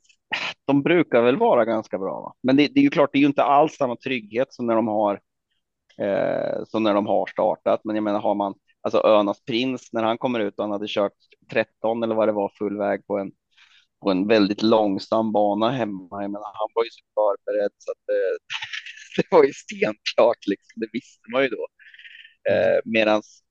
[0.64, 2.20] de brukar väl vara ganska bra.
[2.20, 2.34] Va?
[2.42, 4.74] Men det, det, är ju klart, det är ju inte alls samma trygghet som när
[4.74, 5.20] de har
[5.98, 7.80] eh, som när de har startat.
[7.84, 10.86] Men jag menar, har man alltså Önas prins när han kommer ut och han hade
[10.88, 11.12] kört
[11.52, 13.32] 13 eller vad det var full väg på en
[14.02, 16.22] på en väldigt långsam bana hemma.
[16.22, 18.38] Jag menar, han var ju så förberedd så att det,
[19.31, 20.46] det var ju stenklart.
[20.46, 20.81] Liksom.
[20.81, 21.66] Det visste man ju då.
[22.50, 23.42] Eh, medans,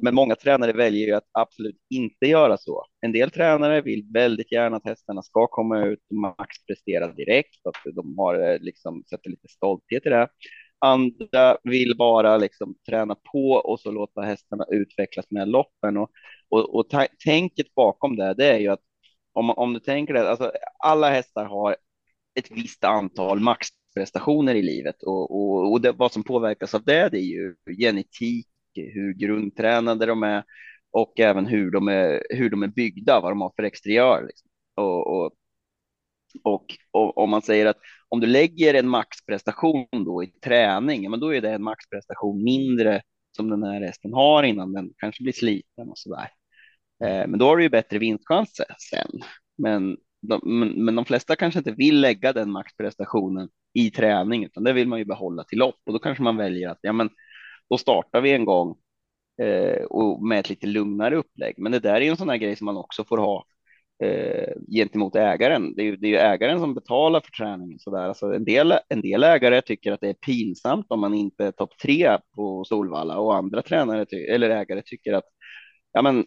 [0.00, 2.84] men många tränare väljer ju att absolut inte göra så.
[3.00, 7.94] En del tränare vill väldigt gärna att hästarna ska komma ut och maxprestera direkt, att
[7.94, 10.28] de har eh, liksom sätter lite stolthet i det.
[10.80, 16.10] Andra vill bara liksom träna på och så låta hästarna utvecklas med loppen och,
[16.48, 16.86] och, och
[17.24, 18.80] tänket bakom det, det är ju att
[19.32, 21.76] om, om du tänker det, alltså alla hästar har
[22.38, 26.84] ett visst antal max prestationer i livet och, och, och det, vad som påverkas av
[26.84, 30.44] det, det är ju genetik, hur grundtränade de är
[30.90, 34.24] och även hur de är, hur de är byggda, vad de har för exteriör.
[34.26, 34.50] Liksom.
[34.74, 35.32] Och, och,
[36.42, 41.20] och, och om man säger att om du lägger en maxprestation då i träning, men
[41.20, 43.02] då är det en maxprestation mindre
[43.36, 46.30] som den här hästen har innan den kanske blir sliten och så där.
[47.04, 49.20] Eh, men då har du ju bättre vinstchanser sen.
[49.58, 54.64] Men de, men, men de flesta kanske inte vill lägga den maxprestationen i träning, utan
[54.64, 57.10] det vill man ju behålla till lopp och då kanske man väljer att ja, men
[57.70, 58.76] då startar vi en gång
[59.42, 61.54] eh, och med ett lite lugnare upplägg.
[61.58, 63.44] Men det där är en sån här grej som man också får ha
[64.04, 65.74] eh, gentemot ägaren.
[65.74, 67.78] Det är, ju, det är ju ägaren som betalar för träningen.
[67.78, 68.08] Så där.
[68.08, 71.52] Alltså en, del, en del ägare tycker att det är pinsamt om man inte är
[71.52, 75.24] topp tre på Solvalla och andra tränare eller ägare tycker att
[75.92, 76.24] ja, men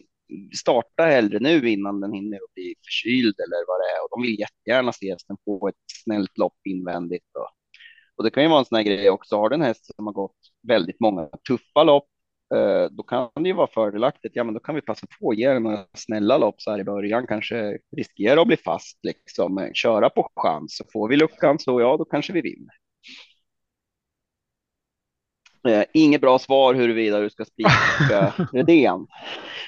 [0.60, 4.02] starta hellre nu innan den hinner bli förkyld eller vad det är.
[4.02, 7.36] Och de vill jättegärna se hästen få ett snällt lopp invändigt.
[7.38, 7.48] Och,
[8.16, 9.36] och det kan ju vara en sån här grej också.
[9.36, 10.36] Har du en häst som har gått
[10.68, 12.08] väldigt många tuffa lopp,
[12.54, 14.36] eh, då kan det ju vara fördelaktigt.
[14.36, 16.84] Ja, men då kan vi passa på att ge några snälla lopp så här i
[16.84, 20.76] början, kanske riskera att bli fast, liksom köra på chans.
[20.76, 22.81] Så får vi luckan så ja, då kanske vi vinner.
[25.68, 29.06] Eh, inget bra svar huruvida du ska spika Redén.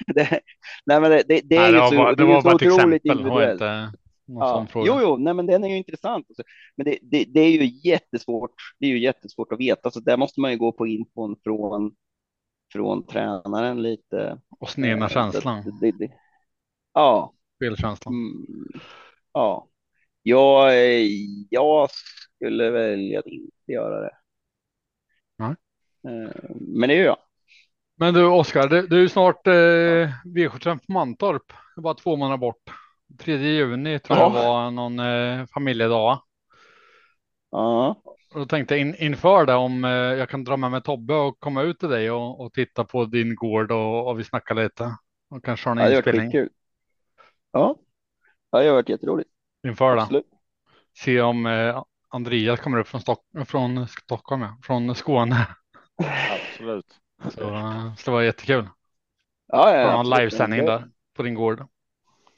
[0.07, 0.41] det,
[0.87, 3.01] nej, men det, det, det är nej, ju så, bara, det var bara ett exempel
[3.03, 3.61] individuellt.
[3.61, 3.93] Inte
[4.27, 4.67] ja.
[4.75, 6.27] Jo, jo, nej, men den är ju intressant.
[6.29, 6.43] Alltså.
[6.77, 8.55] Men det, det, det, är ju jättesvårt.
[8.79, 11.95] Det är ju jättesvårt att veta, så där måste man ju gå på infon från
[12.73, 14.41] från tränaren lite.
[14.61, 15.79] Och snena känslan.
[15.81, 16.13] Det, det,
[16.95, 17.35] ja.
[17.57, 18.15] Spelkänslan.
[18.15, 18.81] Mm,
[19.33, 19.69] ja.
[20.23, 20.73] Jag,
[21.51, 24.11] jag skulle välja att inte göra det.
[26.05, 26.33] Nej.
[26.61, 27.17] Men det gör jag.
[27.97, 29.53] Men du Oskar, det, det är ju snart eh,
[30.25, 31.43] V75 på Mantorp.
[31.49, 32.62] Det är bara två månader bort.
[33.21, 34.23] 3 juni tror Ja.
[34.25, 36.23] jag var någon eh, familjedag.
[37.51, 38.01] Ja.
[38.35, 41.14] Och då tänkte jag in, inför det om eh, jag kan dra med mig Tobbe
[41.14, 44.55] och komma ut till dig och, och titta på din gård och, och vi snackar
[44.55, 44.97] lite.
[45.31, 46.49] Och kanske har Ja, en varit inspelning skitkul.
[47.53, 47.77] Ja.
[48.51, 49.31] ja, det har varit jätteroligt.
[49.67, 50.23] inför det.
[50.99, 54.59] Se om eh, Andreas kommer upp från, Stock från Stockholm, ja.
[54.62, 55.47] från Skåne.
[56.31, 57.01] Absolut.
[57.31, 58.69] Så, eh, så det var jättekul.
[59.47, 61.67] Ja, ja, en livesändning där på din gård.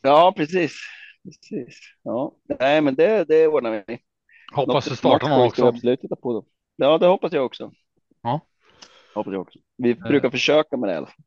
[0.03, 0.73] Ja, precis.
[1.25, 1.81] Precis.
[2.03, 3.99] Ja, nej, men det, det ordnar vi.
[4.55, 5.67] Hoppas du startar någon också.
[5.67, 6.47] Absolut titta på då.
[6.77, 7.73] Ja, det hoppas jag också.
[8.23, 8.41] Ja.
[9.15, 9.59] Hoppas jag också.
[9.77, 10.93] Vi brukar försöka med det.
[10.93, 11.25] i alla fall.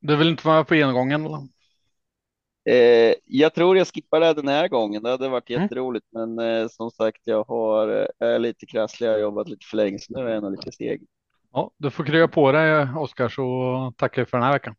[0.00, 1.26] Du vill inte vara på genomgången?
[1.26, 1.48] Eller?
[2.64, 5.02] Eh, jag tror jag skippar det den här gången.
[5.02, 5.62] Det hade varit Mm.
[5.62, 7.88] jätteroligt, men eh, som sagt, jag har
[8.20, 9.08] eh, är lite krasslig.
[9.08, 11.06] Jag har jobbat lite för länge, så nu är jag nog lite seg.
[11.52, 14.74] Ja, du får krya på dig Oskar så tackar vi för den här veckan.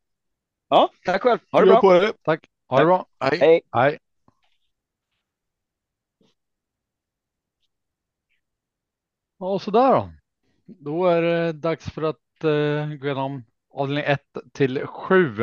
[0.70, 1.40] Ja, tack själv.
[1.52, 2.12] Ha det Krya bra.
[2.24, 2.46] Tack.
[2.68, 3.06] Ha det bra.
[3.20, 3.38] Hej.
[3.40, 3.62] Hej.
[3.72, 4.00] Hej.
[9.40, 10.12] Ja, och sådär då.
[10.66, 14.22] Då är det dags för att eh, gå igenom avdelning 1
[14.54, 15.36] till 7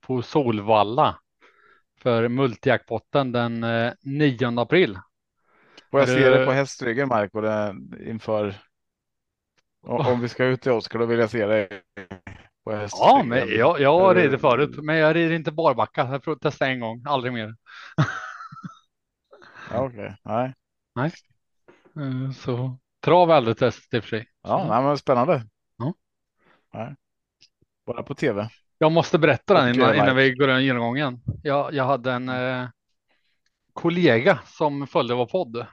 [0.00, 1.18] på Solvalla
[1.98, 4.98] för multijackpotten den eh, 9 april.
[5.90, 7.74] Får jag Är se det- det på hästryggen Marco det,
[8.06, 8.54] inför.
[9.82, 11.68] Om, vi ska ut till Oskar då vill jag se
[12.64, 13.08] på hästryggen.
[13.08, 16.08] Ja, men jag, jag ridit förut, men jag rider inte barbacka.
[16.12, 17.56] Jag får testa en gång, aldrig mer.
[19.70, 20.52] Ja, Okej, nej.
[21.96, 24.26] Eh, Så trav är aldrig testat i och för sig.
[24.42, 25.44] Ja, nej, men spännande.
[25.76, 25.94] Ja.
[26.74, 26.94] Nej.
[27.86, 28.48] Bara på tv.
[28.78, 31.20] Jag måste berätta den innan, innan vi går igenom genomgången.
[31.42, 32.68] Jag, jag hade en eh,
[33.72, 35.66] kollega som följde vår podd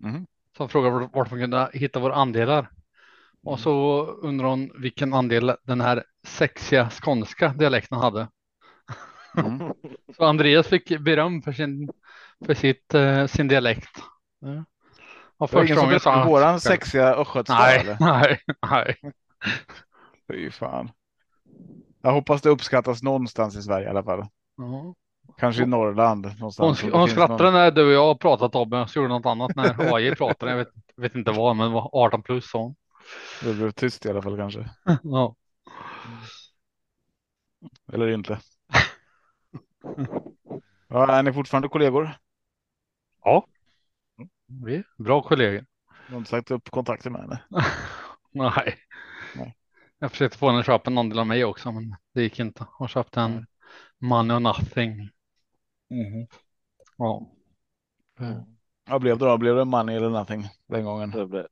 [0.00, 0.26] Mhm.
[0.56, 2.70] som frågade vart man kunde hitta våra andelar.
[3.44, 8.28] Och så undrar hon vilken andel den här sexiga skånska dialekten hade.
[9.36, 9.72] Mm.
[10.16, 11.90] Så Andreas fick beröm för sin,
[12.46, 13.98] för sitt, eh, sin dialekt.
[14.40, 14.64] Ja.
[15.38, 17.96] Och som gången sa han- våran sexiga östgötska Nej, eller?
[18.00, 18.96] nej, nej.
[20.32, 20.90] Fy fan.
[22.02, 24.26] Jag hoppas det uppskattas någonstans i Sverige i alla fall.
[24.56, 24.94] Ja.
[25.38, 26.82] Kanske i Norrland Hon, någonstans.
[26.82, 29.94] hon finns skrattade någon- när du och jag pratade Tobbe, så gjorde något annat när
[29.94, 30.52] AI pratade.
[30.52, 32.74] Jag vet, vet inte vad, men var 18 plus så.
[33.42, 34.70] Det blev tyst i alla fall kanske.
[35.02, 35.36] Ja.
[37.92, 38.40] Eller inte.
[40.88, 42.18] Ja, är ni fortfarande kollegor?
[44.46, 45.66] Vi är bra kollegor.
[46.06, 47.42] Du har inte sagt upp kontakten med henne?
[48.32, 48.76] Nej.
[49.36, 49.56] Nej.
[49.98, 52.66] Jag försökte få henne att köpa en andel av mig också, men det gick inte.
[52.70, 53.46] Hon köpte en
[53.98, 55.10] money or nothing.
[56.96, 57.30] Ja.
[58.84, 59.38] Ja, blev det då?
[59.38, 61.10] Blev det money eller nothing den gången?
[61.10, 61.46] Det blev,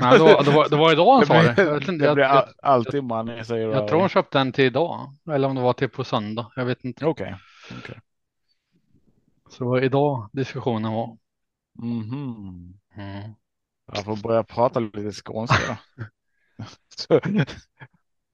[0.00, 1.54] Nej, det, var, det, var, det var idag han sa det.
[1.54, 3.72] blir, Jag, det jag, blir jag, all, alltid money säger du.
[3.72, 5.14] jag tror hon köpte en till idag.
[5.30, 6.52] Eller om det var till på söndag.
[6.56, 7.06] Jag vet inte.
[7.06, 7.36] Okej.
[7.78, 8.00] okej.
[9.50, 11.16] Så det var idag diskussionen var.
[11.78, 12.74] Mhm.
[12.96, 13.34] Mm.
[13.92, 15.78] Jag får börja prata lite skånska.
[16.96, 17.20] så,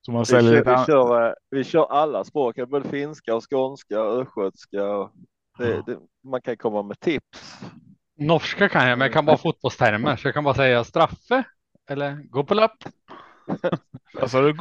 [0.01, 3.51] så man vi, kör, lite vi, kör, eh, vi kör alla språk, både finska och
[3.51, 4.85] skånska och östgötska.
[4.85, 5.11] och
[5.59, 7.59] Det, det, man kan komma med tips.
[8.19, 10.17] Norska kan jag, men jag kan bara fotbollstermer.
[10.17, 11.45] Så jag kan bara säga straffe.
[11.91, 12.85] Eller gå på lapp.
[14.21, 14.53] Alltså, du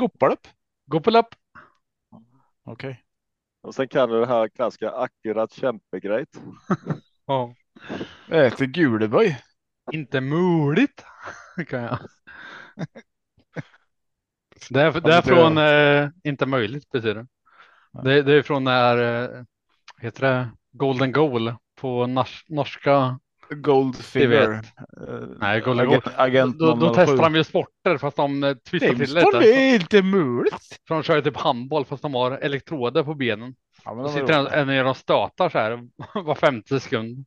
[0.99, 1.35] på lapp.
[2.63, 3.03] Okej.
[3.61, 6.41] Och sen kan du det här klassiska akkurat kämpegrejt.
[7.27, 7.55] Ja.
[8.29, 9.41] Äter guleböj.
[9.91, 11.05] Inte möjligt.
[11.67, 11.99] kan jag.
[14.69, 17.27] Det är, det är från eh, inte möjligt betyder det.
[18.03, 19.43] Det, det är från när, eh,
[19.97, 23.19] heter det, Golden Goal på nors norska.
[23.49, 24.51] Goldfinger.
[24.51, 26.93] Eh, Nej, agent, agent Då, då 007.
[26.95, 29.53] testar de ju sporter fast de eh, twistar till Bond lite.
[29.55, 30.79] är inte möjligt.
[30.87, 33.55] För de kör typ handboll fast de har elektroder på benen.
[33.85, 35.79] Ja, men Då de är sitter en, en ner och stötar så här
[36.23, 37.25] var femte sekund.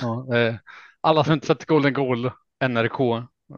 [0.00, 0.54] Ja, eh,
[1.00, 2.30] alla som inte sett Golden Goal
[2.68, 3.00] NRK,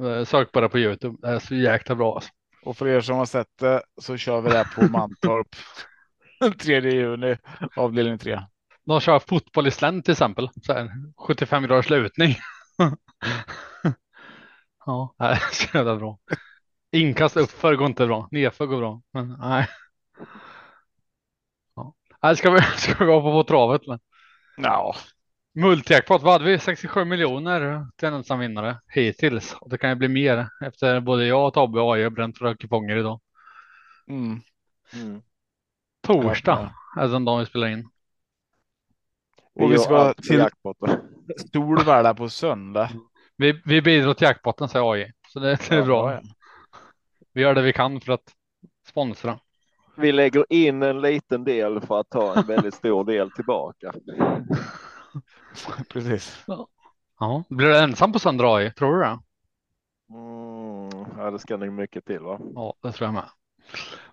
[0.01, 1.17] eh, sök bara på Youtube.
[1.23, 2.15] Det är så jäkla bra.
[2.15, 2.31] Alltså.
[2.63, 5.49] Och för er som har sett det så kör vi det här på Mantorp.
[6.61, 7.37] 3 juni,
[7.77, 8.41] avdelning 3.
[8.89, 10.51] De kör fotboll i slänt till exempel.
[10.63, 10.91] Så här,
[11.27, 12.37] 75 graders lutning.
[14.87, 16.19] ja, det är så jävla bra.
[16.93, 18.29] Inkast uppför går inte bra.
[18.31, 19.03] Nedför går bra.
[19.13, 19.69] Men nej.
[21.77, 21.95] Ja.
[22.23, 23.83] Nej, ska vi, ska vi hoppa på travet?
[23.83, 24.01] Eller?
[24.57, 24.95] Ja,
[25.55, 26.59] Multijackpot, vad hade vi?
[26.59, 29.55] 67 miljoner till en ensam vinnare hittills.
[29.61, 32.41] Och det kan ju bli mer efter både jag och Tobbe och AJ har bränt
[32.41, 33.21] våra kuponger idag.
[34.09, 34.41] mm.
[34.93, 35.23] Mm.
[36.01, 37.89] Torsdag är den dagen vi spelar in.
[39.59, 40.91] Och vi ska till- jackpotten.
[41.49, 42.91] stor värld på söndag.
[43.37, 45.13] Vi, vi bidrar till jackpotten säger AJ.
[45.29, 46.13] Så det, det är bra.
[46.13, 46.21] ja.
[47.33, 48.33] Vi gör det vi kan för att
[48.89, 49.39] sponsra.
[49.97, 53.93] Vi lägger in en liten del för att ta en väldigt stor del tillbaka.
[55.93, 56.45] Precis.
[57.19, 58.73] Ja, blir du ensam på söndag AJ?
[58.73, 59.19] Tror du det?
[60.11, 62.39] Mm, ja, det ska nog mycket till va?
[62.55, 63.29] Ja, det tror jag med.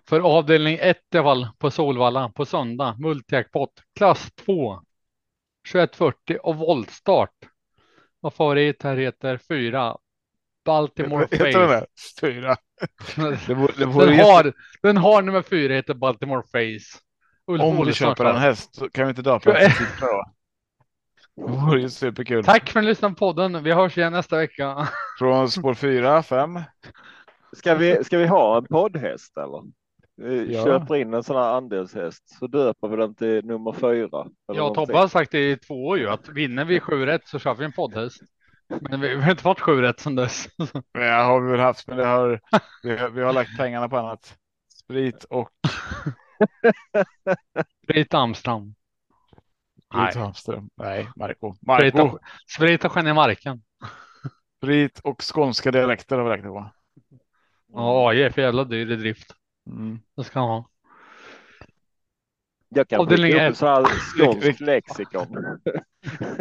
[0.08, 2.96] För avdelning 1 i alla fall på Solvalla på söndag.
[2.98, 4.80] Multijackpot klass 2.
[5.72, 7.34] 2140 och voltstart.
[8.20, 9.96] Och favorit här heter 4.
[10.64, 11.80] Baltimore Heter den Face.
[11.80, 11.86] det?
[12.22, 12.56] Fyra.
[13.46, 14.52] Det vore Den har,
[14.82, 17.02] den har nummer 4 heter Baltimore Face.
[17.46, 19.86] Ulf Om du Olsson köper en häst så kan vi inte döpa den till.
[21.36, 22.44] Det vore ju superkul.
[22.44, 23.64] Tack för att ni lyssnade på podden.
[23.64, 24.88] Vi hörs igen nästa vecka.
[25.18, 26.60] Från spår fyra, fem.
[27.56, 29.62] Ska vi, ska vi ha en poddhäst eller?
[30.16, 30.64] Vi Ja.
[30.64, 34.26] köper in en sån här andelshäst så döper vi den till nummer fyra.
[34.48, 34.74] någonting.
[34.86, 37.54] Tobbe har sagt det i två år ju att vinner vi 7 rätt så kör
[37.54, 38.20] vi en poddhäst.
[38.80, 40.48] Men vi, vi har inte fått 7 rätt sedan dess.
[40.92, 42.40] Det har vi väl haft, men det har,
[42.82, 44.36] vi, har, vi har lagt pengarna på annat.
[44.84, 45.50] Sprit och
[47.84, 48.74] Sprit Amsterdam.
[49.94, 50.12] Nej.
[50.12, 50.70] Sprit Hamström.
[50.76, 51.54] Nej, Marco.
[51.54, 52.08] Sprit Marco.
[52.08, 52.18] och,
[52.56, 53.62] sprit och skön i marken.
[54.56, 56.70] Sprit och skånska dialekter har vi räknat på.
[57.72, 59.34] Ja, AI är för jävla dyr i drift.
[59.66, 60.00] Mm.
[60.16, 60.70] Det ska han ha.
[62.68, 63.48] Jag kan Avdelning skicka upp ett.
[63.48, 63.84] en sån här
[64.16, 65.58] skånskt lexikon.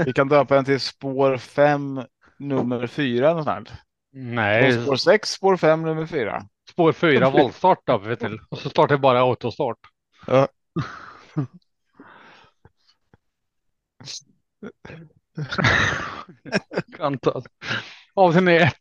[0.05, 2.01] Vi kan döpa den till spår fem,
[2.39, 3.33] nummer fyra.
[3.33, 3.69] Något sånt.
[3.69, 3.79] här.
[4.13, 6.43] Nej, Och spår sex, spår fem, nummer fyra.
[6.69, 8.39] spår 4 voltstart då vi till.
[8.49, 9.77] Och så startar bara autostart.
[10.27, 10.47] Ja.
[16.99, 17.43] Antal.
[18.13, 18.73] Avdelning 1.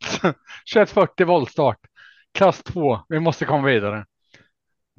[0.75, 1.79] 2140 voltstart.
[2.35, 3.01] Klass 2.
[3.09, 4.07] Vi måste komma vidare.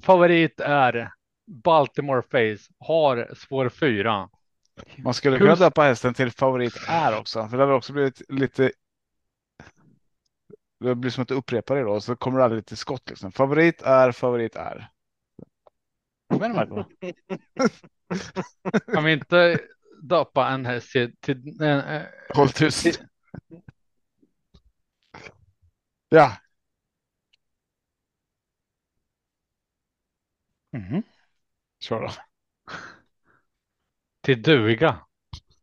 [0.02, 1.12] Favorit är
[1.48, 2.74] Baltimore Face.
[2.80, 4.30] Har spår 4.
[4.98, 5.48] Man skulle Kul.
[5.48, 7.48] kunna döpa hästen till favorit är också.
[7.48, 8.72] För det har också blivit lite.
[10.80, 12.02] Det blir som att upprepa det då.
[12.02, 13.32] Så kommer det aldrig till skott liksom.
[13.32, 14.90] Favorit är, favorit är.
[16.28, 16.90] Vad menar Marco?
[18.94, 19.60] Kan vi inte
[20.02, 22.02] döpa en häst till, till eh,
[22.36, 23.02] Håll tyst.
[26.10, 26.38] Ja,
[30.76, 31.04] mhm.
[31.80, 32.10] kör då.
[34.22, 35.00] till duga.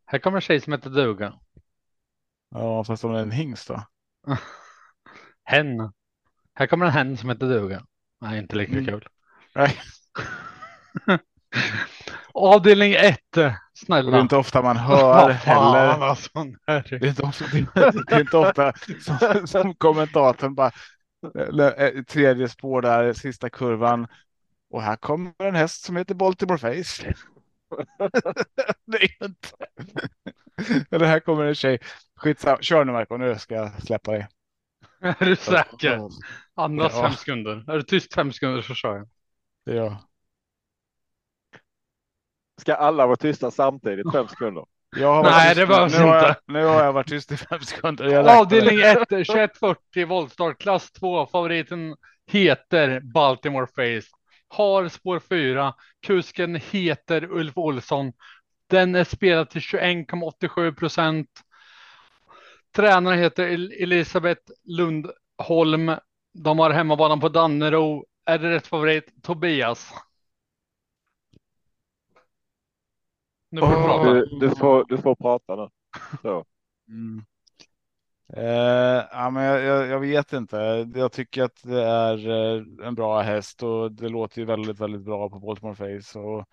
[0.06, 1.34] Här kommer en tjej som heter duga.
[2.50, 3.84] Ja, fast om det är en hingst då?
[5.44, 5.92] Hen.
[6.54, 7.82] Här kommer en hen som heter duga.
[8.20, 8.86] Nej, inte lika Mm.
[8.86, 9.06] kul.
[9.54, 9.78] Nej.
[12.34, 13.18] Avdelning 1.
[13.34, 14.20] Det är Snälla.
[14.20, 16.04] inte ofta man hör fan, heller.
[16.06, 16.28] alltså.
[16.66, 17.44] Det är inte ofta,
[18.06, 20.70] det är inte ofta som, som kommentatorn bara
[22.08, 24.06] tredje spår där, sista kurvan.
[24.72, 27.14] Och här kommer en häst som heter Baltimore Face.
[28.86, 29.48] det är inte.
[30.90, 31.78] Eller här kommer en tjej.
[32.16, 34.28] Skitsamma, kör nu Marco, nu ska jag släppa dig.
[35.00, 36.00] Är du säker?
[36.54, 37.02] Andas Ja.
[37.02, 37.64] fem sekunder.
[37.68, 39.08] Är du tyst fem sekunder så kör jag.
[39.66, 39.96] Det jag.
[42.60, 44.64] Ska alla vara tysta samtidigt fem sekunder?
[44.96, 46.40] Jag har Nej, det behövs nu har jag, inte.
[46.46, 48.38] Nu har jag varit tyst i fem sekunder.
[48.40, 51.26] Avdelning 1, 2140 voltstart, klass 2.
[51.26, 51.96] Favoriten
[52.26, 54.21] heter Baltimore Face.
[54.53, 55.74] Har spår 4.
[56.07, 58.12] Kusken heter Ulf Olsson.
[58.66, 61.28] Den är spelad till 21,87 procent.
[62.76, 65.92] Tränaren heter El- Elisabeth Lundholm.
[66.34, 68.05] De har hemmabanan på Dannero.
[68.24, 69.22] Är det rätt favorit?
[69.22, 69.92] Tobias.
[73.50, 74.12] Nu får du prata.
[74.12, 75.68] Du, du, får, du får prata nu.
[76.22, 76.44] Så.
[76.88, 77.24] Mm.
[78.36, 80.56] Eh, ja, men jag, jag, jag vet inte.
[80.94, 85.02] Jag tycker att det är eh, en bra häst och det låter ju väldigt, väldigt
[85.02, 86.44] bra på Baltimore Face och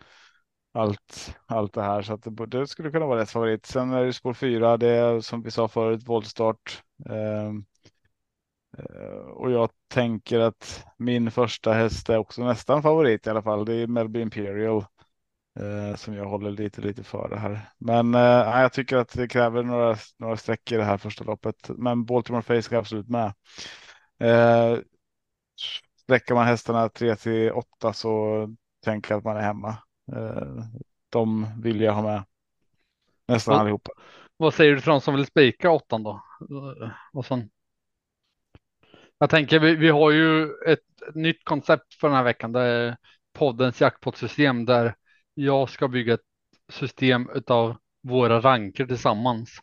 [0.73, 2.01] allt, allt det här.
[2.01, 3.65] Så att det, det skulle kunna vara rätt favorit.
[3.65, 4.77] Sen är det spår fyra.
[4.77, 6.83] Det är som vi sa förut, voltstart.
[7.09, 7.65] Ehm,
[8.77, 13.65] eh, och jag tänker att min första häst är också nästan favorit i alla fall.
[13.65, 14.85] Det är Melby Imperial
[15.59, 17.69] eh, som jag håller lite, lite före här.
[17.77, 18.21] Men eh,
[18.61, 21.69] jag tycker att det kräver några, några sträckor i det här första loppet.
[21.77, 23.33] Men Baltimore Face ska absolut med.
[24.19, 24.77] Eh,
[26.03, 28.47] sträcker man hästarna 3 till 8 så
[28.83, 29.69] tänker jag att man är hemma.
[30.11, 30.63] Eh,
[31.09, 32.23] de vill jag ha med.
[33.27, 33.61] Nästan Ja.
[33.61, 33.91] allihopa.
[34.37, 36.21] Vad säger du till de som vill spika åttan då?
[36.81, 37.49] Eh, Och sen...
[39.17, 42.51] Jag tänker vi, vi har ju ett nytt koncept för den här veckan.
[42.51, 42.97] Det är
[43.33, 44.95] poddens jackpot-system där
[45.39, 46.25] jag ska bygga ett
[46.71, 49.59] system utav våra ranker tillsammans.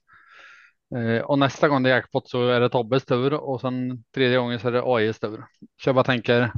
[0.97, 4.39] Eh, och nästa gång det är jackpot så är det Tobbes tur och sen tredje
[4.39, 5.45] gången så är det AIs tur.
[5.83, 6.53] Så jag bara tänker.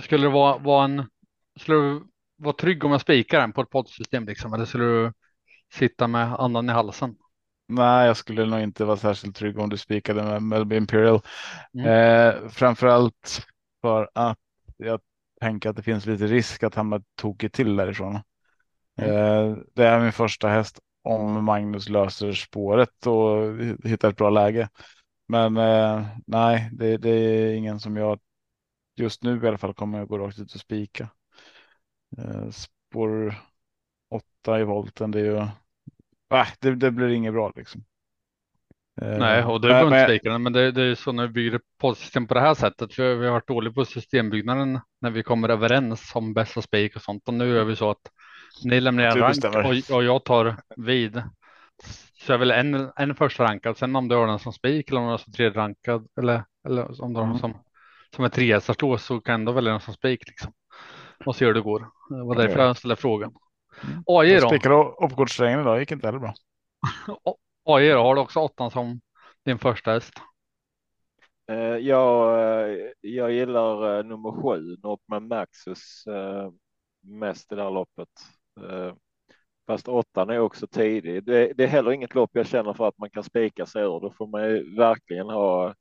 [0.00, 1.08] Skulle det vara, vara en,
[1.60, 2.02] skulle du
[2.36, 4.54] vara trygg om jag spikar den på ett poddsystem liksom?
[4.54, 5.12] Eller skulle du
[5.72, 7.16] sitta med andan i halsen?
[7.68, 11.20] Nej, jag skulle nog inte vara särskilt trygg om du spikade med Melby Imperial.
[11.74, 11.86] Mm.
[11.86, 13.46] Eh, framförallt
[13.82, 14.38] för att
[14.76, 15.00] jag
[15.40, 18.14] tänker att det finns lite risk att hamna tokigt till därifrån.
[18.96, 24.68] Eh, det är min första häst om Magnus löser spåret och hittar ett bra läge.
[25.28, 28.20] Men eh, nej, det, det är ingen som jag
[28.96, 31.08] just nu i alla fall kommer att gå rakt ut och spika.
[32.18, 33.34] Eh, spår
[34.10, 35.36] åtta i volten, det är ju.
[36.38, 37.84] Äh, det, det blir inget bra liksom.
[39.02, 41.60] Eh, Nej, och det är inte spikaren, men det, det är så när vi bygger
[41.80, 42.94] poddsystem på det här sättet.
[42.94, 47.02] För vi har varit dåliga på systembyggnaden när vi kommer överens om bästa spik och
[47.02, 47.28] sånt.
[47.28, 48.10] Och nu gör vi så att
[48.64, 51.22] ni lämnar en Du rank och, och jag tar vid.
[52.26, 53.76] Så jag vill en, en första rankad.
[53.76, 56.44] Sen om du har den som spik eller om du har som tredje rankad eller,
[56.68, 57.38] eller om du har den Mm.
[57.40, 57.54] som,
[58.16, 60.52] som är trea så, så kan ändå välja den som spik liksom.
[61.26, 61.80] Och se hur det går.
[62.10, 62.66] Det var därför Ja.
[62.66, 63.32] jag ställde frågan.
[63.84, 64.02] Mm.
[64.06, 64.48] AI då?
[64.48, 66.34] spikade uppgårdssträngen idag, gick inte heller bra.
[67.66, 67.98] AJ, då?
[67.98, 69.00] Har du också åttan som
[69.44, 70.14] din första häst?
[71.48, 72.40] Eh, jag,
[72.70, 76.04] eh, jag gillar eh, nummer sju, Northman Maxus,
[77.00, 78.08] mest i det här loppet.
[79.66, 81.24] Fast åttan är också tidig.
[81.24, 84.00] Det, det är heller inget lopp jag känner för att man kan spika sig ur.
[84.00, 85.74] Då får man ju verkligen ha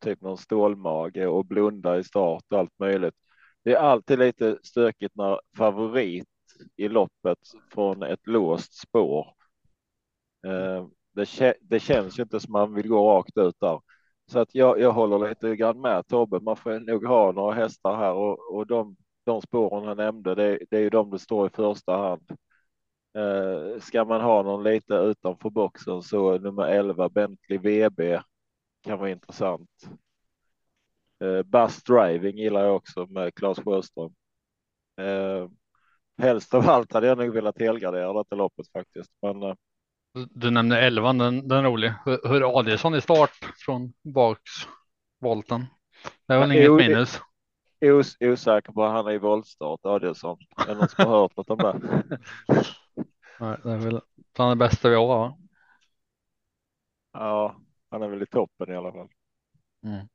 [0.00, 3.14] typ någon stålmage och blunda i start och allt möjligt.
[3.64, 6.28] Det är alltid lite stökigt när favorit
[6.76, 7.38] i loppet
[7.72, 9.34] från ett låst spår.
[10.46, 13.80] Eh, det, det känns ju inte som man vill gå rakt ut där.
[14.30, 16.40] Så att jag, jag håller lite grann med Tobbe.
[16.40, 20.58] Man får nog ha några hästar här och, och de, de spåren han nämnde, det,
[20.70, 22.30] det är ju de det står i första hand.
[23.18, 28.20] Eh, ska man ha någon lite utanför boxen så nummer 11 Bentley VB
[28.82, 29.70] kan vara intressant.
[31.20, 34.14] Eh, Bus Driving gillar jag också med Claes Sjöström.
[35.00, 35.48] Eh,
[36.18, 39.10] helst av allt hade jag nog velat helgardera detta loppet faktiskt.
[39.22, 39.54] Men eh,
[40.30, 41.92] du- nämnde elvan, den, den är rolig.
[42.04, 45.66] Hur, Adielsson i start från baksvolten?
[46.26, 47.20] Det är väl inget det- minus.
[47.80, 50.38] os, osäker på han är i voltstart, Adielsson.
[50.56, 52.02] Är det någon som har hört något om det?
[53.40, 54.00] Nej, det är väl
[54.36, 55.06] han är bästa vi har.
[55.06, 55.38] Va?
[57.12, 57.56] Ja,
[57.90, 59.08] han är väl i toppen i alla fall.
[59.84, 60.08] Mm.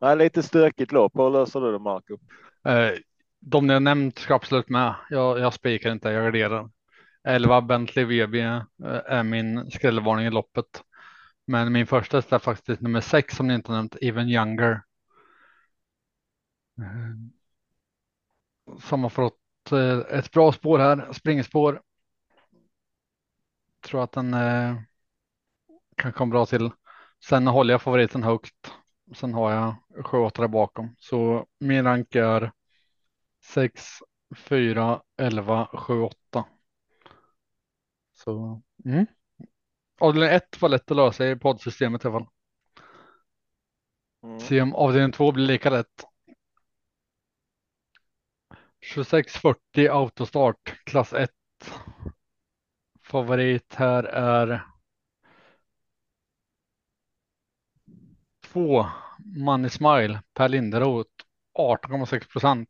[0.00, 1.12] Nej, lite stökigt lopp.
[1.14, 2.18] Hur löser du det, Marco?
[2.64, 2.90] Eh,
[3.40, 4.94] de ni har nämnt ska absolut med.
[5.10, 6.70] Jag, jag spikar inte, jag garderar.
[7.24, 8.62] 11 Bentley VB eh,
[9.06, 10.84] är min skrällvarning i loppet.
[11.46, 14.82] Men min första är faktiskt nummer 6 som ni inte nämnt, Even Younger.
[16.78, 17.14] Eh,
[18.80, 21.82] som har fått eh, ett bra spår här, springspår.
[23.80, 24.36] Tror att den
[25.96, 26.70] kan komma bra till.
[27.24, 28.72] Sen håller jag favoriten högt.
[29.14, 30.94] Sen har jag 7-8 där bakom.
[30.98, 32.52] Så min rank är
[33.44, 33.82] 6,
[34.36, 36.16] 4, 11, 7, 8.
[38.24, 39.06] Så mm.
[40.00, 42.28] avdelning 1 var lätt att lösa i poddsystemet i alla fall.
[44.22, 44.40] Mm.
[44.40, 46.04] Se om avdelning 2 blir lika lätt.
[48.94, 51.30] 2640 autostart klass 1.
[53.02, 54.64] Favorit här är
[58.44, 58.86] två
[59.18, 61.10] Money Smile per Linderoth
[61.58, 62.68] 18,6 procent.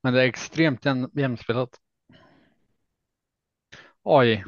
[0.00, 1.80] Men det är extremt jämspelat.
[4.02, 4.44] Oj,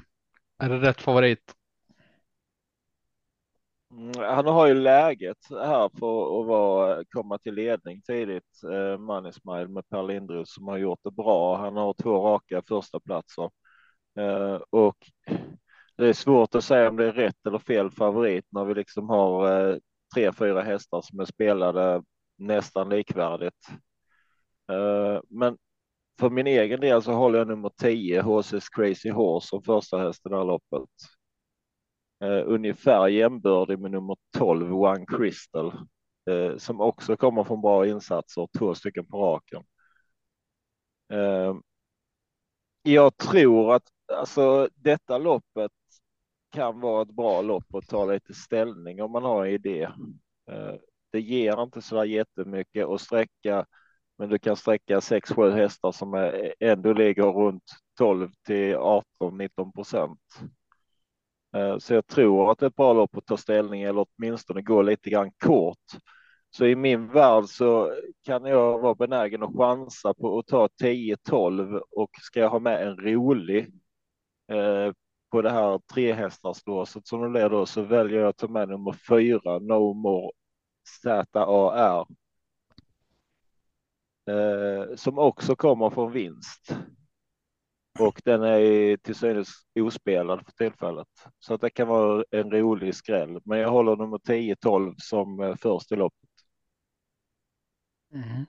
[0.64, 1.54] är det rätt favorit?
[3.90, 8.62] Mm, han har ju läget här för att vara, komma till ledning tidigt.
[8.72, 11.56] Eh, Money Smile med Per Lindros som har gjort det bra.
[11.56, 13.50] Han har två raka första platser
[14.18, 14.96] eh, och
[15.96, 19.08] det är svårt att säga om det är rätt eller fel favorit när vi liksom
[19.08, 19.76] har eh,
[20.14, 22.02] tre, fyra hästar som är spelade
[22.38, 23.68] nästan likvärdigt.
[24.72, 25.56] Eh, men
[26.18, 30.26] för min egen del så håller jag nummer 10, HC's Crazy Horse som första häst
[30.26, 30.88] i det här loppet.
[32.24, 35.72] Uh, ungefär jämbördig med nummer 12, One Crystal,
[36.30, 39.62] uh, som också kommer från bra insatser, två stycken på raken.
[41.12, 41.60] Uh,
[42.82, 45.72] jag tror att alltså detta loppet
[46.50, 49.88] kan vara ett bra lopp att ta lite ställning om man har en idé.
[51.12, 53.66] Det ger inte så där jättemycket att sträcka
[54.18, 57.64] men du kan sträcka 6-7 hästar som är, ändå ligger runt
[57.98, 60.20] 12 till 18-19 procent.
[61.56, 64.62] Eh, så jag tror att det är ett bra lopp att ta ställning eller åtminstone
[64.62, 65.92] gå lite grann kort.
[66.50, 67.94] Så i min värld så
[68.24, 72.86] kan jag vara benägen att chansa på att ta 10-12 och ska jag ha med
[72.88, 73.72] en rolig
[74.52, 74.92] eh,
[75.30, 78.92] på det här trehästarslåset som det blir då så väljer jag att ta med nummer
[79.08, 80.30] fyra, No More
[81.02, 82.06] ZAR
[84.30, 86.76] eh, som också kommer från vinst.
[87.98, 89.48] Och den är till synes
[89.80, 91.08] ospelad för tillfället.
[91.38, 93.40] Så att det kan vara en rolig skräll.
[93.44, 96.30] Men jag håller nummer 10-12 som eh, först i loppet.
[98.14, 98.46] Mm.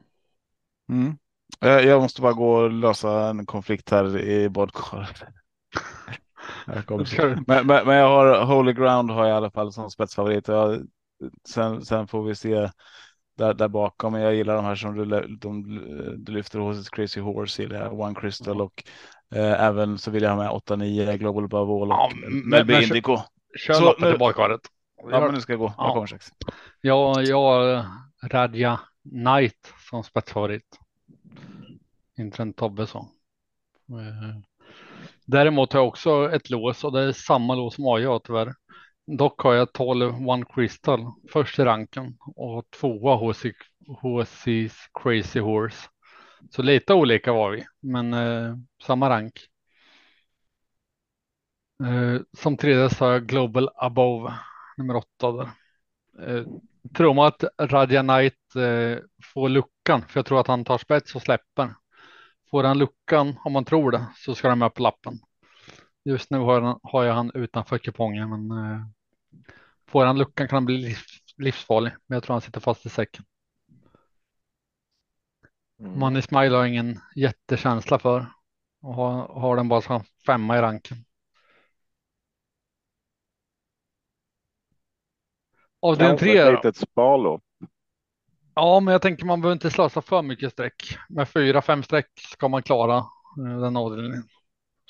[0.89, 1.17] Mm.
[1.59, 5.23] Jag måste bara gå och lösa en konflikt här i badkaret.
[7.47, 10.47] men, men, men, jag har Holy Ground har jag i alla fall som spetsfavorit.
[10.47, 10.87] Jag,
[11.47, 12.69] sen, sen får vi se
[13.35, 14.13] där, där bakom.
[14.13, 15.63] Men jag gillar de här som du, de,
[16.17, 18.83] du lyfter hos Crazy Horse, gillar One Crystal och
[19.35, 22.11] eh, även så vill jag ha med 8-9 Global Above All och ja,
[22.45, 23.17] Melby Indico.
[23.59, 24.61] Kör så, loppet i badkaret.
[25.11, 25.73] Ja, men nu ska jag gå.
[25.77, 25.93] Ja.
[25.93, 26.27] kommer sex.
[26.81, 27.83] Ja, jag
[28.23, 28.79] Radja
[29.09, 30.79] Knight som spetsfavorit.
[32.17, 32.97] Inte en Tobbe så.
[33.89, 34.39] Eh,
[35.25, 38.53] däremot har jag också ett lås och det är samma lås som AJ tyvärr.
[39.07, 43.45] Dock har jag 12 One Crystal först i ranken och tvåa hos
[44.01, 45.87] HC's Crazy Horse.
[46.51, 49.33] Så lite olika var vi, men eh, samma rank.
[51.83, 54.33] Eh, som tredje sa jag Global Above,
[54.77, 55.49] nummer åtta där.
[56.27, 56.45] Eh,
[56.95, 59.03] tror man att Radja Knight eh,
[59.33, 61.75] får luckan, för jag tror att han tar spets och släpper.
[62.51, 65.19] Får han luckan, om man tror det, så ska han med på lappen.
[66.05, 68.81] Just nu har, har jag han utanför kupongen, men eh,
[69.87, 71.03] får han luckan kan han bli livs,
[71.37, 71.93] livsfarlig.
[72.05, 73.25] Men jag tror han sitter fast i säcken.
[75.79, 75.99] Mm.
[75.99, 78.31] Money Smile har ingen jättekänsla för
[78.81, 80.97] och har, har den bara som femma i ranken.
[85.79, 86.37] Av den tre.
[86.37, 87.43] Ett litet sparlopp.
[88.55, 90.97] Ja, men jag tänker man behöver inte slösa för mycket streck.
[91.09, 94.23] Med fyra, fem streck ska man klara eh, den avdelningen.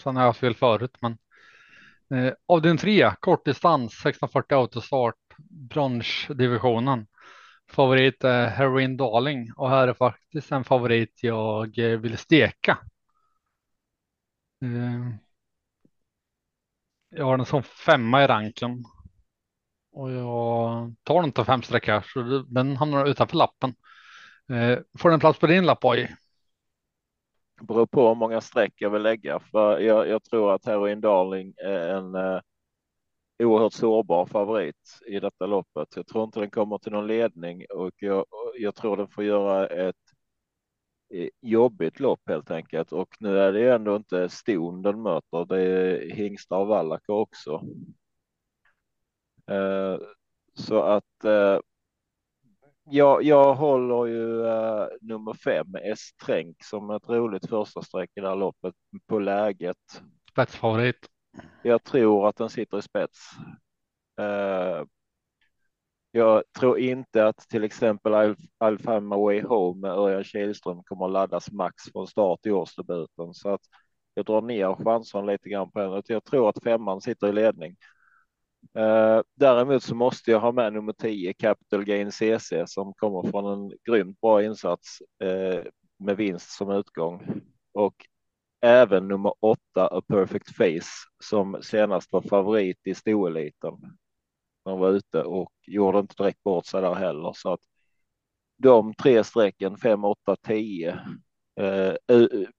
[0.03, 1.17] Sen har jag fel förut, men
[2.13, 5.15] Eh, avdelning 3, kortdistans, 1640 autostart,
[5.49, 7.07] branschdivisionen.
[7.71, 12.77] Favorit är Heroin Darling och här är faktiskt en favorit jag eh, vill steka.
[14.61, 15.15] Eh,
[17.09, 18.83] jag har den som femma i ranken.
[19.91, 23.75] Och jag tar den till fem streck här så den hamnar utanför lappen.
[24.49, 26.15] Eh, får den plats på din lapp, oj?
[27.61, 31.53] Beror på hur många streck jag vill lägga, för jag, jag tror att Heroin Darling
[31.57, 32.39] är en eh,
[33.43, 35.95] oerhört sårbar favorit i detta loppet.
[35.95, 38.25] Jag tror inte den kommer till någon ledning och jag,
[38.59, 39.95] jag tror den får göra ett
[41.13, 42.91] eh, jobbigt lopp helt enkelt.
[42.91, 47.13] Och nu är det ju ändå inte ston den möter, det är hingstar och vallaka
[47.13, 47.61] också.
[49.47, 49.97] Eh,
[50.53, 51.59] så att eh,
[52.89, 58.27] jag, jag håller ju uh, nummer fem, S-Tränk, som ett roligt första streck i det
[58.27, 58.73] här loppet
[59.07, 60.01] på läget.
[60.31, 61.07] Spetsfavorit.
[61.63, 63.29] Jag tror att den sitter i spets.
[64.21, 64.85] Uh,
[66.11, 68.35] jag tror inte att till exempel
[69.01, 73.61] my way home med Örjan Kihlström kommer laddas max från start i årsdebuten så att
[74.13, 76.03] jag drar ner chansen lite grann på den.
[76.07, 77.75] Jag tror att femman sitter i ledning.
[78.77, 83.45] Uh, däremot så måste jag ha med nummer 10 Capital Gain CC som kommer från
[83.45, 85.63] en grymt bra insats uh,
[85.97, 87.41] med vinst som utgång
[87.73, 87.95] och
[88.61, 93.73] även nummer 8 A Perfect Face som senast var favorit i stoeliten.
[94.65, 97.61] De var ute och gjorde inte direkt bort sig där heller så att
[98.57, 100.99] de tre strecken 5, 8, 10
[101.61, 101.93] uh,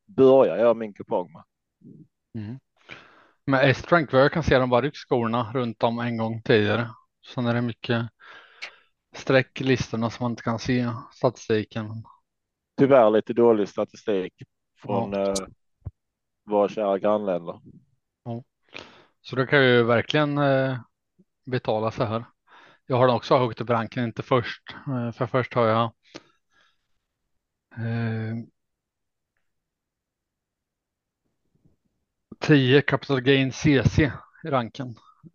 [0.07, 1.45] börjar jag min kupong med.
[2.45, 2.59] Mm.
[3.49, 6.91] Med S-Strength jag kan se dem bara ryckt skorna runt om en gång tidigare.
[7.35, 8.09] Sen är det mycket
[9.15, 12.05] streck i listorna som man inte kan se statistiken.
[12.79, 14.33] Tyvärr lite dålig statistik
[14.83, 15.29] från ja.
[15.29, 15.35] eh,
[16.45, 17.61] våra kära grannländer.
[18.25, 18.43] Ja.
[19.21, 20.81] Så det kan ju verkligen eh,
[21.45, 22.25] betala sig här.
[22.87, 24.63] Jag har den också högt upp ranken, inte först.
[24.87, 25.93] Eh, för först har jag
[32.39, 33.99] 10 Capital Gain CC
[34.45, 34.95] i ranken.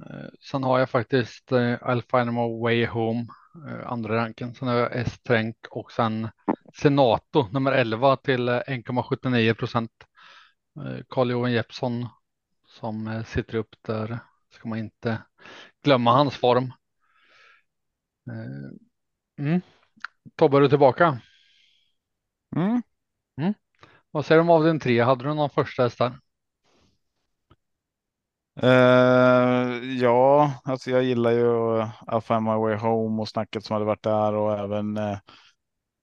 [0.10, 2.26] Eh, sen har jag faktiskt eh, Alfa
[2.62, 3.28] Way Home
[3.68, 4.56] eh, andra ranken.
[4.56, 6.30] Sen har jag S-Tränk och sen
[6.74, 9.91] Senato nummer 11 till 1,79 procent.
[11.10, 12.08] Carl Johan Jeppsson
[12.68, 15.22] som sitter upp där ska man inte
[15.84, 16.74] glömma hans form.
[19.39, 19.62] Mm.
[20.36, 21.22] Tobbe, är du tillbaka?
[22.56, 22.82] Mm.
[23.38, 23.54] Mm.
[24.12, 25.02] Vad säger du om avdelning 3?
[25.02, 26.20] Hade du någon första häst där?
[28.64, 31.82] Uh, ja, alltså jag gillar ju
[32.18, 35.18] I find my way home och snacket som hade varit där och även uh,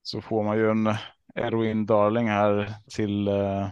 [0.02, 0.86] så får man ju en
[1.34, 3.28] Erwin Darling här till.
[3.28, 3.68] Uh,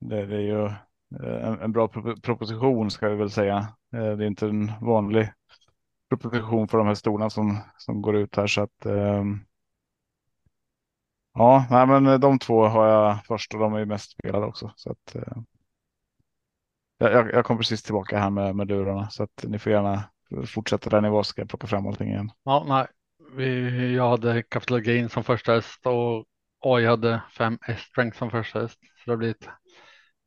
[0.00, 0.70] det, det, är ju
[1.40, 1.88] en, en bra
[2.22, 3.68] proposition ska vi väl säga.
[3.90, 5.32] det är inte en vanlig
[6.08, 8.86] proposition för de här stolarna som som går ut här så att.
[8.86, 9.40] Ehm,
[11.34, 14.72] ja, nej, men de två har jag först och de är ju mest spelade också
[14.76, 15.16] så att
[16.98, 20.04] jag, jag kom precis tillbaka här med, med lurarna så att ni får gärna
[20.46, 22.30] fortsätta där ni var ska jag plocka fram allting igen.
[22.44, 22.86] Ja, nej,
[23.36, 26.24] vi, jag hade Capital Gain som första häst och
[26.60, 28.78] AI hade fem S-strength som första häst.
[29.04, 29.48] Så det blir ett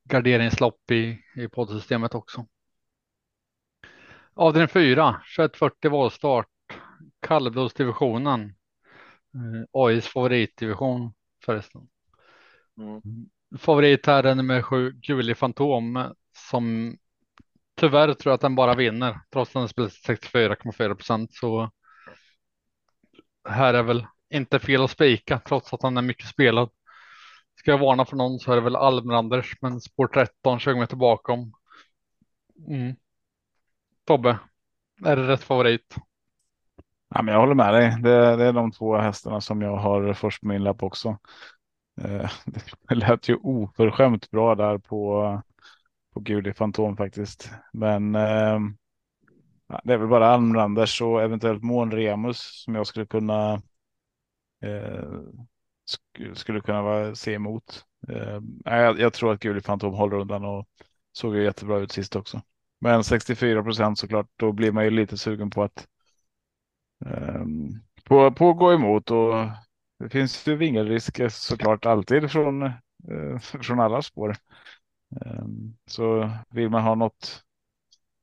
[0.04, 2.46] garderingslopp i, i poddsystemet också.
[4.34, 6.48] Avdelning 4, 2140 voltstart,
[7.22, 8.42] kallblodsdivisionen.
[9.34, 11.14] Eh, AIs favoritdivision
[11.46, 11.82] förresten.
[12.78, 13.02] Mm.
[13.58, 16.14] Favorit här är nummer sju, Guli Fantom
[16.50, 16.98] som
[17.80, 21.72] tyvärr tror jag att den bara vinner trots att den spelar 64,4 procent så.
[23.50, 26.70] Här är väl inte fel att spika trots att han är mycket spelad.
[27.56, 30.96] Ska jag varna för någon så är det väl Almranders men spår 13 20 meter
[30.96, 31.54] bakom.
[32.68, 32.96] Mm.
[34.06, 34.40] Tobbe,
[35.06, 35.96] är det rätt favorit?
[37.16, 38.02] Ja, men jag håller med dig.
[38.02, 41.18] Det, det är de två hästarna som jag har först på min lapp också.
[42.02, 42.32] Eh,
[42.90, 45.42] det lät ju oförskämt bra där på
[46.14, 47.52] på Guli Fantom faktiskt.
[47.74, 48.60] Men eh,
[49.84, 53.62] det är väl bara Almranders och eventuellt Månremus som jag skulle kunna
[54.66, 55.10] eh,
[55.90, 56.02] sk
[56.34, 57.86] skulle kunna vara, se emot.
[58.08, 60.68] Eh, jag, jag, tror att Guli Fantom håller undan och
[61.12, 62.42] såg ju jättebra ut sist också.
[62.82, 65.88] Men 64 procent såklart, då blir man ju lite sugen på att
[67.06, 67.46] eh,
[68.04, 69.34] på, på att gå emot och
[70.00, 74.36] det finns ju vingelrisker såklart alltid från, eh, från alla spår.
[75.12, 77.44] Ehm, så vill man ha något,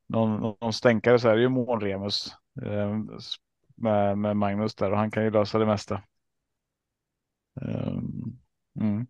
[0.07, 3.11] någon, någon stänkare så är det ju Månremus ehm,
[3.75, 6.03] med, med Magnus där och han kan ju lösa det mesta.
[7.61, 8.39] Ehm,
[8.81, 9.07] mm.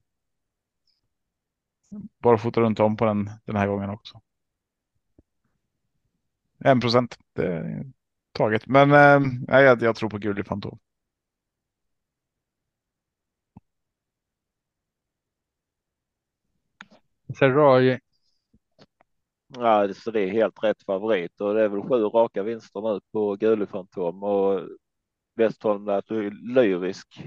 [2.19, 4.21] Bara fota runt om på den den här gången också.
[6.59, 7.85] En procent, det är
[8.33, 8.67] taget.
[8.67, 10.79] Men äh, jag, jag tror på Gulli Fantom.
[17.39, 18.01] Serraj.
[19.49, 23.01] Ja, så det är helt rätt favorit och det är väl sju raka vinster nu
[23.13, 24.61] på Gule Fantom och
[25.35, 26.11] Westholm lät
[26.55, 27.21] lyrisk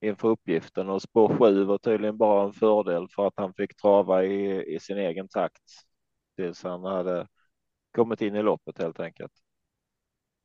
[0.00, 4.24] inför uppgiften och spår sju var tydligen bara en fördel för att han fick trava
[4.24, 5.62] i, i sin egen takt
[6.36, 7.26] tills han hade
[7.94, 9.32] kommit in i loppet helt enkelt.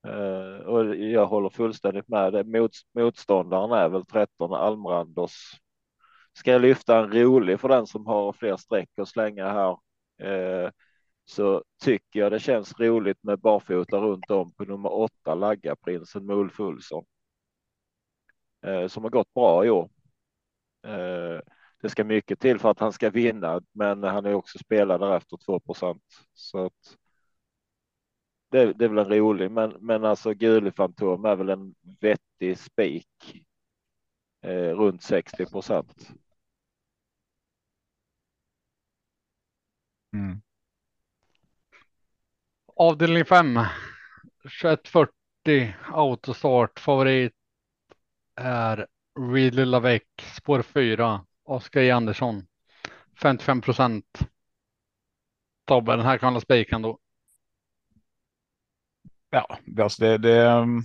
[0.08, 2.34] Uh, och jag håller fullständigt med.
[2.34, 2.44] Det.
[2.44, 5.52] Mot, motståndaren är väl 13 Almrandos
[6.38, 9.78] ska jag lyfta en rolig för den som har fler streck att slänga här
[10.30, 10.72] eh,
[11.26, 16.60] så tycker jag det känns roligt med barfota runt om på nummer åtta, Laggaprinsen Mulf
[16.60, 17.06] Ulsson.
[18.66, 19.90] Eh, som har gått bra i år.
[20.88, 21.40] Eh,
[21.82, 25.38] det ska mycket till för att han ska vinna, men han är också spelad därefter
[25.38, 25.62] 2
[26.34, 26.98] så att.
[28.52, 32.58] Det, det är väl en rolig, men, men alltså Guli Fantom är väl en vettig
[32.58, 33.44] spik.
[34.42, 36.10] Eh, runt 60 procent.
[40.18, 40.42] Mm.
[42.76, 43.60] Avdelning 5.
[44.62, 46.80] 2140 autostart.
[46.80, 47.34] Favorit
[48.36, 48.88] är
[49.20, 50.04] Really Lavec
[50.36, 51.26] spår 4.
[51.44, 52.48] Oskar E Andersson.
[53.22, 54.20] 55 procent.
[55.66, 57.00] Tobbe, den här kan hålla spiken då.
[59.30, 60.84] Ja, alltså det, det är mm,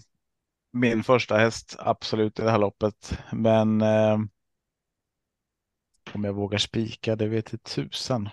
[0.72, 3.18] min första häst absolut i det här loppet.
[3.32, 4.18] Men eh,
[6.12, 8.28] om jag vågar spika, det vet tusan.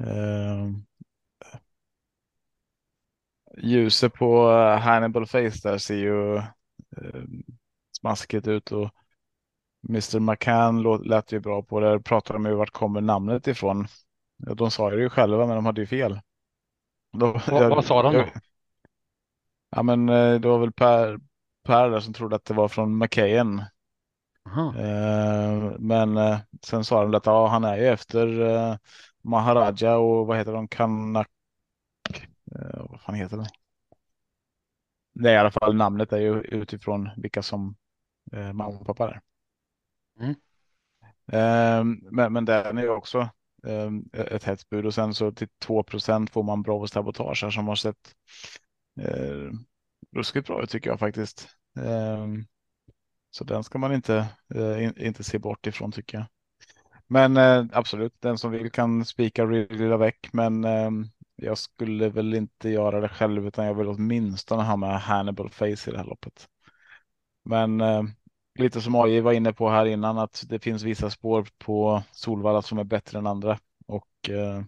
[0.00, 0.68] Eh,
[3.58, 7.22] ljuset på Hannibal Face där ser ju eh,
[8.00, 8.90] smaskigt ut och
[9.88, 12.00] Mr McCann lät ju bra på det.
[12.00, 13.86] Pratade de ju vart kommer namnet ifrån.
[14.36, 16.20] De sa det ju själva, men de hade ju fel.
[17.12, 18.18] Då, vad, jag, vad sa de då?
[18.18, 18.28] Jag,
[19.70, 21.18] ja, men eh, det var väl Per,
[21.64, 23.62] per där som trodde att det var från McKayen.
[24.76, 28.76] Eh, men eh, sen sa de att ja, han är ju efter eh,
[29.28, 30.68] Maharaja och vad heter de?
[30.68, 31.28] Kanak.
[32.54, 33.48] Eh, vad fan heter det?
[35.12, 37.76] Det är i alla fall namnet är ju utifrån vilka som
[38.32, 39.20] eh, mamma och pappa är.
[40.20, 40.34] Mm.
[41.32, 43.18] Eh, men, men den är ju också
[43.66, 47.68] eh, ett hett bud och sen så till 2% får man bra sabotage här som
[47.68, 48.14] har sett
[49.00, 49.50] eh,
[50.16, 51.48] ruskigt bra ut tycker jag faktiskt.
[51.78, 52.26] Eh,
[53.30, 56.26] så den ska man inte, eh, in, inte se bort ifrån tycker jag.
[57.08, 60.90] Men eh, absolut, den som vill kan spika Ridley väck, men eh,
[61.36, 65.64] jag skulle väl inte göra det själv, utan jag vill åtminstone ha med Hannibal Face
[65.66, 66.48] i det här loppet.
[67.44, 68.02] Men eh,
[68.58, 72.62] lite som AJ var inne på här innan, att det finns vissa spår på Solvalla
[72.62, 74.62] som är bättre än andra och eh,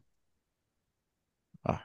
[1.62, 1.78] ja,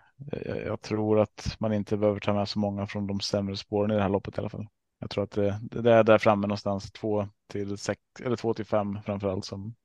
[0.46, 3.92] jag, jag, tror att man inte behöver ta med så många från de sämre spåren
[3.92, 4.68] i det här loppet i alla fall.
[5.00, 8.66] Jag tror att det, det är där framme någonstans två till sex eller två till
[8.66, 9.76] fem framför allt som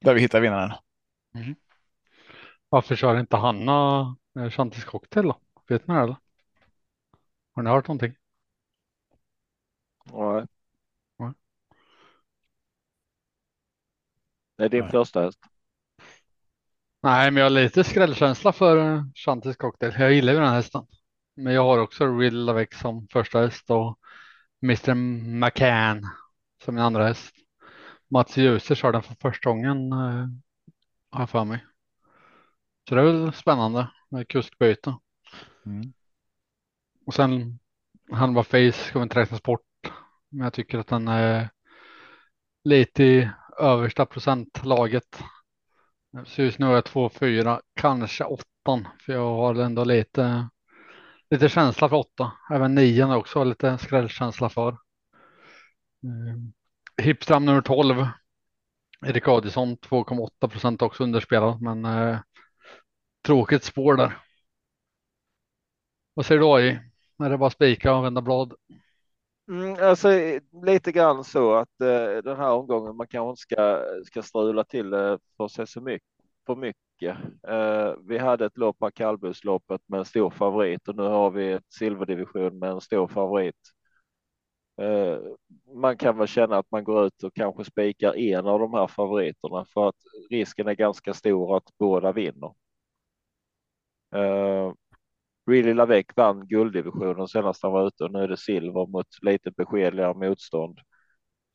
[0.00, 0.72] där vi hittar vinnaren.
[1.34, 1.54] Mm.
[2.68, 5.40] Varför kör inte Hanna eh, Chantis cocktail då?
[5.68, 6.16] Vet ni det eller?
[7.54, 8.14] Har ni hört någonting?
[10.12, 10.46] Nej.
[11.18, 11.32] Nej.
[14.56, 14.90] Det är din Nej.
[14.90, 15.38] första häst.
[17.02, 19.94] Nej, men jag har lite skrällkänsla för Chantis eh, cocktail.
[19.98, 20.86] Jag gillar ju den här hästen.
[21.36, 23.98] Men jag har också Riddle Lavec som första häst och
[24.62, 26.06] Mr McCann
[26.64, 27.34] som min andra häst.
[28.10, 30.26] Mats Djuse kör den för första gången eh,
[31.10, 31.64] har jag för mig.
[32.88, 34.96] Så det är väl spännande med kuskbyte.
[35.66, 35.92] Mm.
[37.06, 37.58] Och sen
[38.12, 39.92] han var face ska inte räknas bort.
[40.28, 41.50] Men jag tycker att den är
[42.64, 45.22] lite i översta procentlaget.
[46.24, 48.44] Så just nu är jag 2-4, kanske 8
[49.00, 50.48] för jag har ändå lite
[51.30, 52.32] lite känsla för 8.
[52.50, 54.78] Även 9 är också lite skrällkänsla för.
[56.02, 56.52] Mm.
[57.02, 58.06] Hipstam nummer 12.
[59.06, 62.18] Erik Adielsson 2,8 procent också underspelad, men eh,
[63.26, 64.18] tråkigt spår där.
[66.14, 66.78] Vad säger du AI?
[67.24, 68.54] Är det bara spika och vända blad?
[69.48, 70.08] Mm, alltså
[70.66, 74.90] lite grann så att eh, den här omgången man kanske inte ska, ska strula till
[74.90, 76.08] det eh, för sig så mycket
[76.46, 77.16] för mycket.
[77.48, 81.52] Eh, vi hade ett lopp på kallblodsloppet med en stor favorit och nu har vi
[81.52, 83.54] ett silverdivision med en stor favorit.
[84.78, 85.18] Eh,
[85.74, 88.86] man kan väl känna att man går ut och kanske spikar en av de här
[88.86, 89.96] favoriterna för att
[90.30, 92.54] risken är ganska stor att båda vinner.
[94.14, 94.74] Eh, uh,
[95.50, 99.50] Really Lavec vann gulddivisionen senast han var ute och nu är det silver mot lite
[99.50, 100.78] beskedligare motstånd.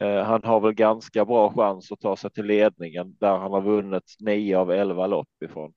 [0.04, 3.62] Uh, han har väl ganska bra chans att ta sig till ledningen där han har
[3.62, 5.74] vunnit nio av elva lopp ifrån.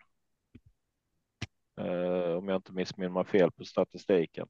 [1.80, 4.46] Uh, om jag inte missminner mig fel på statistiken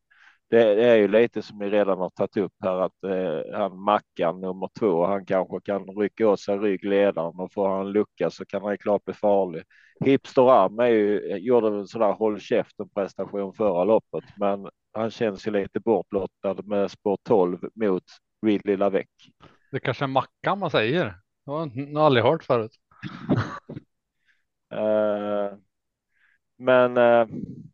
[0.51, 4.40] det, är ju lite som ni redan har tagit upp här att eh, han Mackan
[4.40, 8.62] nummer två, han kanske kan rycka åt sig ryggledaren och får han lucka så kan
[8.62, 9.62] han klart bli farlig.
[10.05, 15.11] Hipster Am är ju, gjorde en sån där håll käften prestation förra loppet, men han
[15.11, 18.05] känns ju lite bortblottad med spår 12 mot
[18.47, 19.07] Ridley Lavec.
[19.72, 21.05] Det kanske är Mackan man säger.
[21.44, 22.72] Det har jag aldrig hört förut.
[24.74, 25.59] uh,
[26.57, 27.27] Men eh,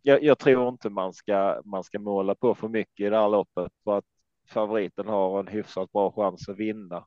[0.03, 3.29] jag, jag, tror inte man ska, man ska måla på för mycket i det här
[3.29, 4.05] loppet för att
[4.49, 7.07] favoriten har en hyfsat bra chans att vinna.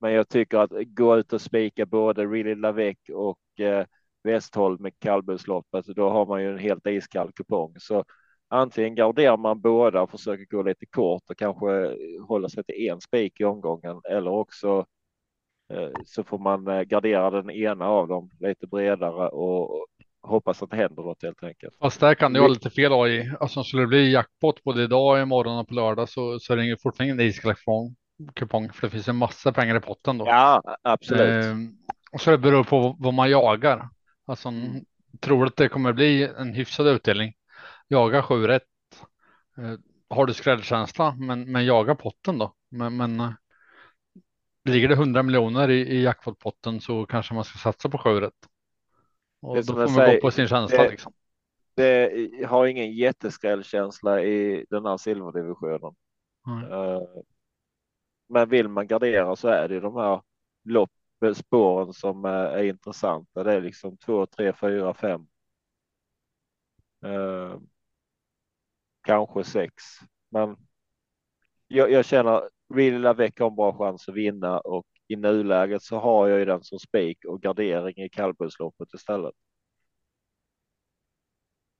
[0.00, 3.86] Men jag tycker att gå ut och spika både Really Lavec och eh,
[4.24, 7.74] Westholm med kallblodsloppet, då har man ju en helt iskall kupong.
[7.78, 8.04] Så
[8.48, 12.88] antingen garderar man båda och försöker gå lite kort och kanske eh, hålla sig till
[12.88, 14.86] en spik i omgången eller också
[15.72, 19.86] eh, så får man eh, gardera den ena av dem lite bredare och
[20.22, 21.76] hoppas att det händer något helt enkelt.
[21.80, 23.32] Fast där kan det vara lite fel i.
[23.40, 26.82] Alltså skulle det bli jackpot både idag, imorgon och på lördag så, så är det
[26.82, 27.54] fortfarande ingen iskall
[28.34, 30.26] kupong för det finns en massa pengar i potten då.
[30.26, 31.44] Ja, absolut.
[31.44, 31.56] Eh,
[32.12, 33.88] och så det beror på vad man jagar.
[34.26, 34.84] Alltså, mm.
[35.20, 37.34] tror att det kommer bli en hyfsad utdelning.
[37.88, 38.62] Jaga 7 rätt.
[39.58, 39.74] Eh,
[40.08, 42.54] har du skrällkänsla, men, men jaga potten då.
[42.70, 43.30] Men, men eh,
[44.64, 48.48] ligger det 100 miljoner i, i jackpot-potten så kanske man ska satsa på 7 rätt.
[49.42, 50.82] Och då får man säger, gå på sin känsla.
[50.82, 51.12] Det, liksom.
[51.74, 55.94] det har ingen jätteskrällkänsla i den här silverdivisionen.
[56.46, 56.72] Mm.
[56.72, 57.02] Uh,
[58.28, 60.22] men vill man gardera så är det de här
[60.64, 60.90] lopp
[61.34, 63.42] spåren som är intressanta.
[63.42, 65.26] Det är liksom två, tre, fyra, fem.
[67.04, 67.58] Eh,
[69.02, 69.74] kanske sex,
[70.28, 70.56] men
[71.68, 75.98] jag, jag känner Really Lavec har en bra chans att vinna och i nuläget så
[75.98, 79.34] har jag ju den som spik och gardering i kallblodsloppet istället.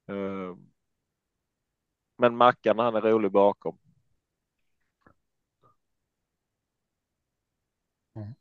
[0.09, 0.72] Ehm.
[2.18, 3.78] Men Mackan han är rolig bakom.
[8.16, 8.35] Mm.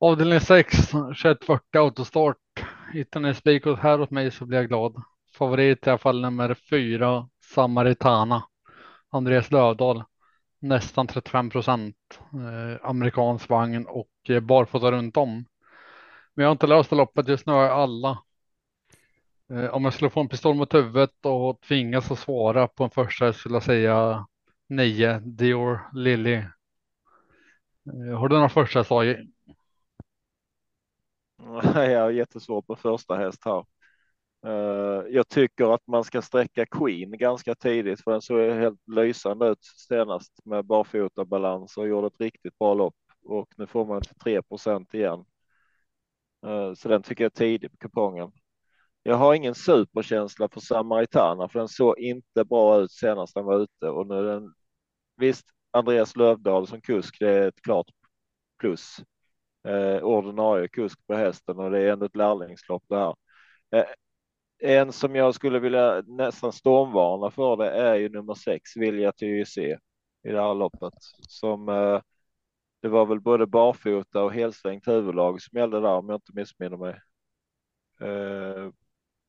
[0.00, 2.36] Avdelning 6, 2140 autostart.
[2.92, 5.02] Hittar ni spikot här åt mig så blir jag glad.
[5.32, 8.44] Favorit i alla fall nummer fyra, Samaritana.
[9.10, 10.04] Andreas Lövdahl.
[10.60, 11.96] Nästan 35 procent.
[12.32, 15.44] Eh, amerikansk vagn och eh, barfota runt om.
[16.34, 17.28] Men jag har inte löst loppet.
[17.28, 18.22] Just nu har jag alla.
[19.50, 22.90] Eh, om jag skulle få en pistol mot huvudet och tvingas att svara på en
[22.90, 24.26] första skulle jag säga
[24.68, 26.34] 9 Dior Lilly.
[27.86, 29.06] Eh, har du några första slag?
[31.74, 33.64] Jag har jättesvårt på första häst här.
[34.46, 39.48] Eh, jag tycker att man ska sträcka Queen ganska tidigt för den såg helt lysande
[39.48, 44.02] ut senast med barfota balans och gjorde ett riktigt bra lopp och nu får man
[44.24, 45.24] 3% igen.
[46.46, 48.32] Eh, så den tycker jag är tidig på kupongen.
[49.02, 53.60] Jag har ingen superkänsla för Samaritana för den såg inte bra ut senast den var
[53.60, 54.54] ute och nu är den
[55.16, 57.86] visst Andreas Lövdahl som kusk, det är ett klart
[58.60, 58.96] plus
[59.68, 63.14] eh, ordinarie kusk på hästen och det är ändå ett lärlingslopp det här.
[63.70, 63.86] Eh,
[64.58, 69.46] en som jag skulle vilja nästan stormvarna för det är ju nummer sex, Vilja till
[69.46, 69.78] se
[70.22, 70.94] i det här loppet
[71.28, 72.00] som eh,
[72.82, 76.76] det var väl både barfota och helsvängt huvudlag som gällde där om jag inte missminner
[76.76, 77.00] mig.
[78.00, 78.70] Eh,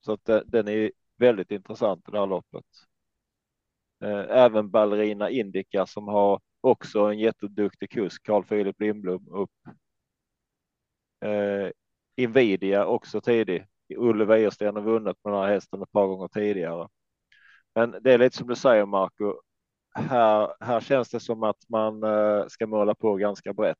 [0.01, 2.65] så att det, den är väldigt intressant i det här loppet.
[4.03, 9.51] Eh, även Ballerina Indica som har också en jätteduktig kusk, Carl Philip Lindblom upp
[11.25, 11.71] eh,
[12.15, 13.65] Invidia också tidig.
[13.97, 16.87] Olle Wäjersten har vunnit med den här hästen ett par gånger tidigare.
[17.75, 19.33] Men det är lite som du säger Marco.
[19.95, 23.77] Här, här känns det som att man eh, ska måla på ganska brett.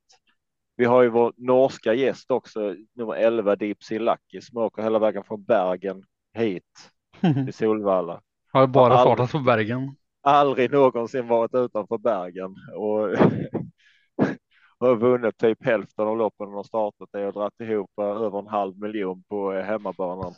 [0.76, 4.99] Vi har ju vår norska gäst också, nummer 11 Deep Sea Lucky som åker hela
[4.99, 6.03] vägen från Bergen
[6.34, 6.91] hit
[7.45, 8.22] till Solvalla.
[8.51, 9.95] Har bara startat på Bergen.
[10.22, 13.10] Aldrig någonsin varit utanför Bergen och
[14.80, 18.48] har vunnit typ hälften av loppen de har startat det och dragit ihop över en
[18.48, 20.34] halv miljon på eh, hemmabanan.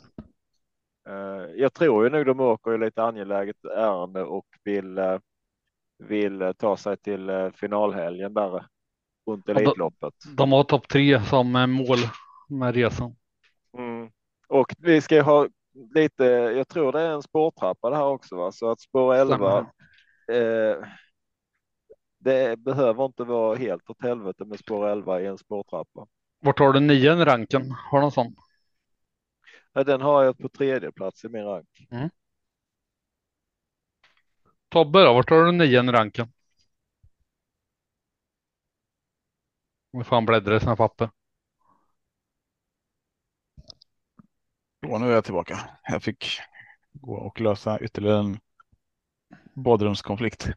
[1.08, 5.18] Eh, jag tror ju nog de åker i lite angeläget ärende och vill eh,
[5.98, 8.66] vill ta sig till finalhelgen där
[9.26, 10.14] runt Elitloppet.
[10.24, 11.98] De, de har topp tre som mål
[12.48, 13.16] med resan.
[13.78, 14.10] Mm.
[14.48, 15.48] Och vi ska ha
[15.94, 18.52] lite, jag tror det är en spårtrappa det här också, va?
[18.52, 19.58] så att spår 11
[20.32, 20.76] eh,
[22.22, 26.06] det behöver inte vara helt åt helvete med spår 11 i en spårtrappa.
[26.40, 27.70] Vart har du nian i ranken?
[27.70, 28.36] Har du någon sån?
[29.72, 31.86] Ja, den har jag på tredje plats i min rank.
[31.90, 32.10] Mm.
[34.68, 36.32] Tobbe då, vart har du nian i ranken?
[39.90, 41.10] Nu får han bläddra i sina papper.
[44.80, 45.58] Då nu är jag tillbaka.
[45.82, 46.40] Jag fick
[46.92, 48.40] gå och lösa ytterligare en
[49.54, 50.48] badrumskonflikt.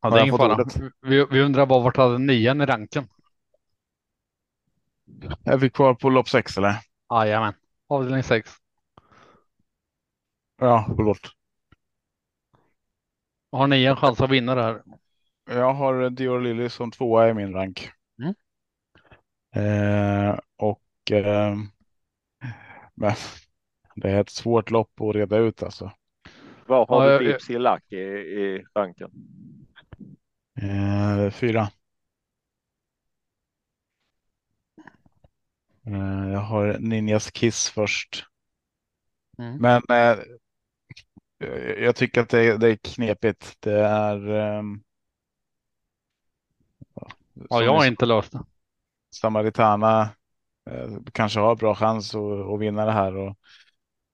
[0.00, 0.64] Ja, det är ingen fara.
[1.00, 3.08] Vi, vi undrar bara vart hade nian i ranken?
[5.44, 6.74] Är vi kvar på lopp sex eller?
[7.10, 7.54] Jajamän,
[7.88, 8.50] avdelning sex.
[10.58, 11.30] Ja, förlåt.
[13.52, 14.82] Har ni en chans att vinna det här?
[15.50, 17.90] Jag har Dior Lilly som tvåa i min rank.
[18.18, 18.34] Mm.
[19.54, 21.56] Eh, och eh,
[22.94, 23.12] men,
[23.94, 25.92] det är ett svårt lopp att reda ut alltså.
[26.66, 29.10] Var har ja, du Deep Sea Luck i, i ranken?
[30.62, 31.70] Eh, fyra.
[35.86, 38.24] Eh, jag har Ninjas Kiss först.
[39.38, 39.56] Mm.
[39.56, 40.18] Men eh,
[41.82, 43.56] jag- tycker att det, det är knepigt.
[43.60, 44.28] Det är.
[44.30, 44.82] ehm,
[47.50, 48.44] Ja, jag har inte löst det.
[49.14, 50.02] Samaritana
[50.70, 52.22] eh, kanske har bra chans att,
[52.54, 53.16] att vinna det här.
[53.16, 53.36] Och,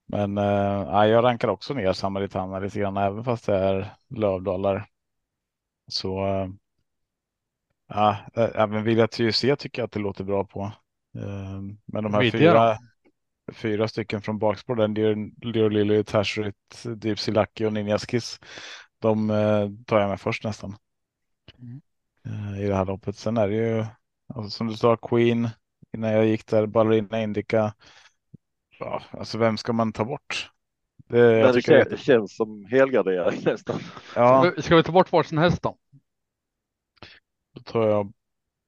[0.07, 0.45] men eh,
[0.89, 4.87] ja, jag rankar också ner Samaritana lite grann, även fast det är lövdalar.
[5.89, 6.49] Så eh,
[7.89, 10.63] ja, eh, även Vilja TUC tycker jag att det låter bra på.
[11.19, 12.79] Eh, men de här Vidja fyra,
[13.53, 14.95] fyra stycken från bakspår, den
[15.43, 18.41] Leo Lily, Tashrit, Deep Lucky och Ninjas Kiss.
[18.99, 20.77] De eh, tar jag med först nästan.
[21.59, 21.81] Mm.
[22.27, 23.17] Eh, I det här loppet.
[23.17, 23.85] Sen är det ju
[24.35, 25.49] alltså, som du sa Queen
[25.93, 27.75] innan jag gick där, Ballerina Indica.
[28.79, 30.52] Ja, alltså vem ska man ta bort?
[31.13, 33.79] Det, jag tycker det det känns som helgardering nästan.
[34.17, 35.79] ja, Ska vi- Ska vi ta bort varsin häst då?
[37.53, 38.13] då tar jag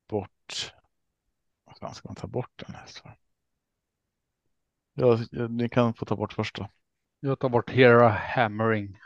[0.08, 0.72] bort.
[1.64, 2.86] Vad fan ska man ta bort den här?
[4.94, 5.18] Ja,
[5.48, 6.68] ni kan få ta bort först då.
[7.20, 8.98] Jag tar bort Hera Hammering.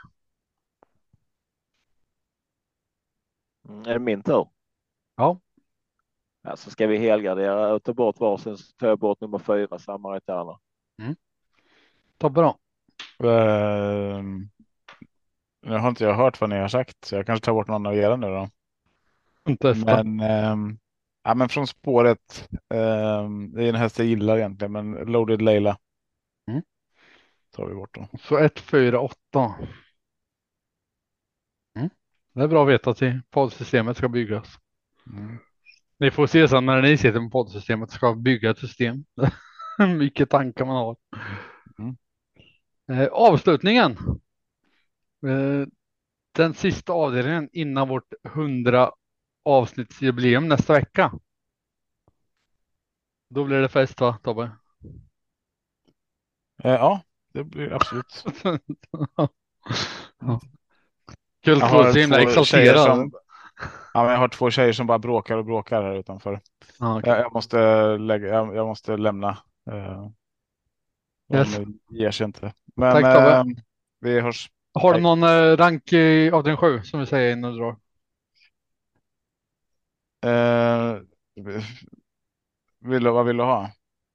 [3.69, 4.47] Mm, Är det min tur?
[5.15, 5.39] Ja.
[6.43, 10.59] Alltså ska vi helgardera och ta bort varsin så tar jag bort nummer fyra, Samaritana.
[12.17, 12.49] Ta bra.
[12.49, 12.68] Ehm,
[15.61, 17.85] nu har inte jag hört vad ni har sagt, så jag kanske tar bort någon
[17.85, 18.49] av era nu då.
[19.85, 20.79] Men, ehm,
[21.23, 22.49] ja, men från spåret.
[22.73, 25.77] ehm, det är en häst jag gillar egentligen, men Loaded Leila.
[26.47, 26.61] Mm.
[27.55, 28.07] Tar vi bort då.
[28.19, 29.15] Så 1, 4, 8.
[31.75, 31.89] Mm.
[32.33, 34.47] Det är bra att veta i poddsystemet ska byggas.
[35.13, 35.37] Mm.
[35.97, 39.05] Ni får se sen när ni sitter med poddsystemet ska bygga ett system.
[39.97, 40.95] Mycket tankar man har.
[42.89, 43.91] Eh, avslutningen.
[45.27, 45.67] Eh,
[46.35, 48.91] den sista avdelningen innan vårt 100
[49.45, 51.11] avsnittsjubileum nästa vecka.
[53.29, 54.51] Då blir det fest va Tobbe?
[56.63, 57.01] Eh, ja,
[57.33, 58.23] det blir absolut.
[61.43, 62.85] Kul att vara så himla exalterad.
[62.85, 63.11] som-
[63.93, 66.39] Ja, men jag har två tjejer som bara bråkar och bråkar här utanför.
[66.79, 67.09] Ja, okej.
[67.09, 67.57] Jag, jag, måste,
[67.97, 69.29] lägga, jag, jag måste lämna.
[69.71, 70.09] Eh,
[71.33, 71.59] Yes.
[71.89, 72.53] ger sig inte.
[72.75, 73.43] Men Tack, eh,
[73.99, 74.51] vi hörs.
[74.73, 77.77] Har du någon eh, rank i avdelning 7 som vi säger innan du drar?
[80.25, 81.01] Eh,
[82.79, 83.71] vill du, vad vill du ha?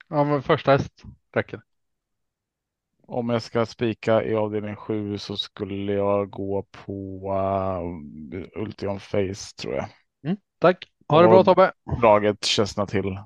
[0.08, 1.02] Ja, men första häst
[1.32, 1.62] räcker.
[3.06, 7.32] Om jag ska spika i avdelning 7 så skulle jag gå på
[8.32, 9.88] uh, Ultion Face tror jag.
[10.58, 10.84] Tack.
[11.08, 11.72] Ha det bra Tobbe.
[12.00, 13.18] Draget Chestnut Hill.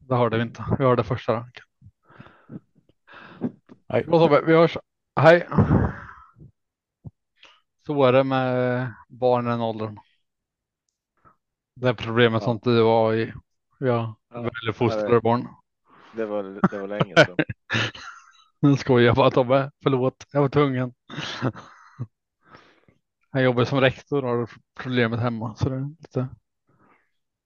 [0.00, 0.64] Det hörde vi inte.
[0.78, 1.63] Vi hörde första ranken.
[3.94, 4.04] Nej.
[4.04, 4.76] Bra Tobbe, vi hörs.
[5.20, 5.48] Hej.
[7.86, 9.98] Så är det med barn i den åldern.
[11.74, 12.44] Det är problemet Ja.
[12.44, 13.32] som inte du var i.
[13.78, 14.40] Jag Ja.
[14.40, 15.48] väljer fostrare barn.
[16.12, 17.36] Det var, det var länge sedan.
[18.60, 19.70] Nu skojar jag bara Tobbe.
[19.82, 20.94] Förlåt, jag var tvungen.
[23.32, 26.28] Jag jobbar som rektor och har problemet hemma så det är lite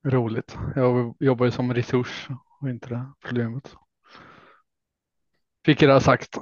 [0.04, 0.58] roligt.
[0.76, 2.28] Jag jobbar ju som resurs
[2.60, 3.76] och inte det problemet.
[5.68, 6.38] Fick jag det sagt.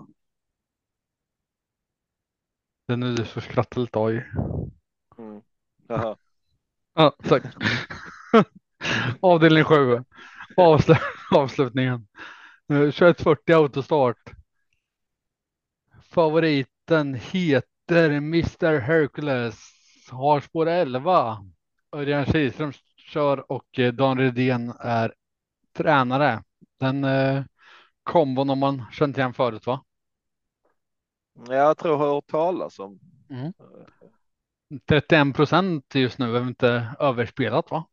[2.86, 4.30] Det är nu du får skratta lite aj.
[5.18, 5.42] Mm.
[5.88, 6.16] Jaha.
[6.94, 7.42] Ja, tack.
[9.20, 10.04] Avdelning 7.
[10.56, 10.92] Avsl
[11.30, 12.08] avslutningen.
[12.72, 14.32] Eh, 2140 autostart.
[16.02, 19.58] Favoriten heter Mr Hercules.
[20.10, 21.38] Har spår 11.
[21.92, 25.14] Örjan Kihlström kör och eh, Dan Redén är
[25.72, 26.42] tränare.
[26.80, 27.44] Den eh,
[28.06, 29.84] kombon om man känt igen förut va?
[31.48, 33.00] Jag tror jag har hört talas om.
[33.30, 33.52] Mm.
[34.86, 37.84] 31 procent just nu är väl inte överspelat va?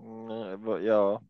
[0.00, 1.22] Mm, Ja,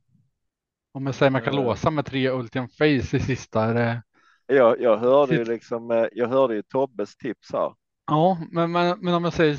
[0.92, 1.56] Om jag säger man kan Eh.
[1.56, 3.64] låsa med tre Ultium Face i sista.
[3.64, 4.02] Är det...
[4.46, 7.74] jag, jag hörde ju liksom, eh, jag hörde ju Tobbes tips här.
[8.06, 9.56] Ja, men, men, men om jag säger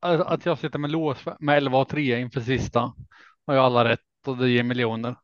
[0.00, 2.80] att jag sitter med lås med 11 och 3 inför sista
[3.46, 5.16] har jag alla rätt och det ger miljoner.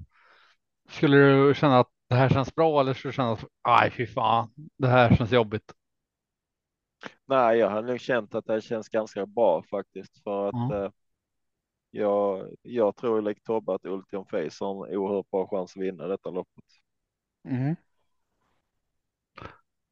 [0.91, 4.07] Skulle du känna att det här känns bra eller skulle du känna att aj fy
[4.07, 5.73] fan, det här känns jobbigt?
[7.27, 10.71] Nej, jag har nog känt att det känns ganska bra faktiskt för att Ja.
[10.71, 10.91] eh,
[11.91, 16.07] jag, jag tror likt Tobbe att Ultium Face har en oerhört bra chans att vinna
[16.07, 16.65] detta loppet.
[17.45, 17.77] Mm.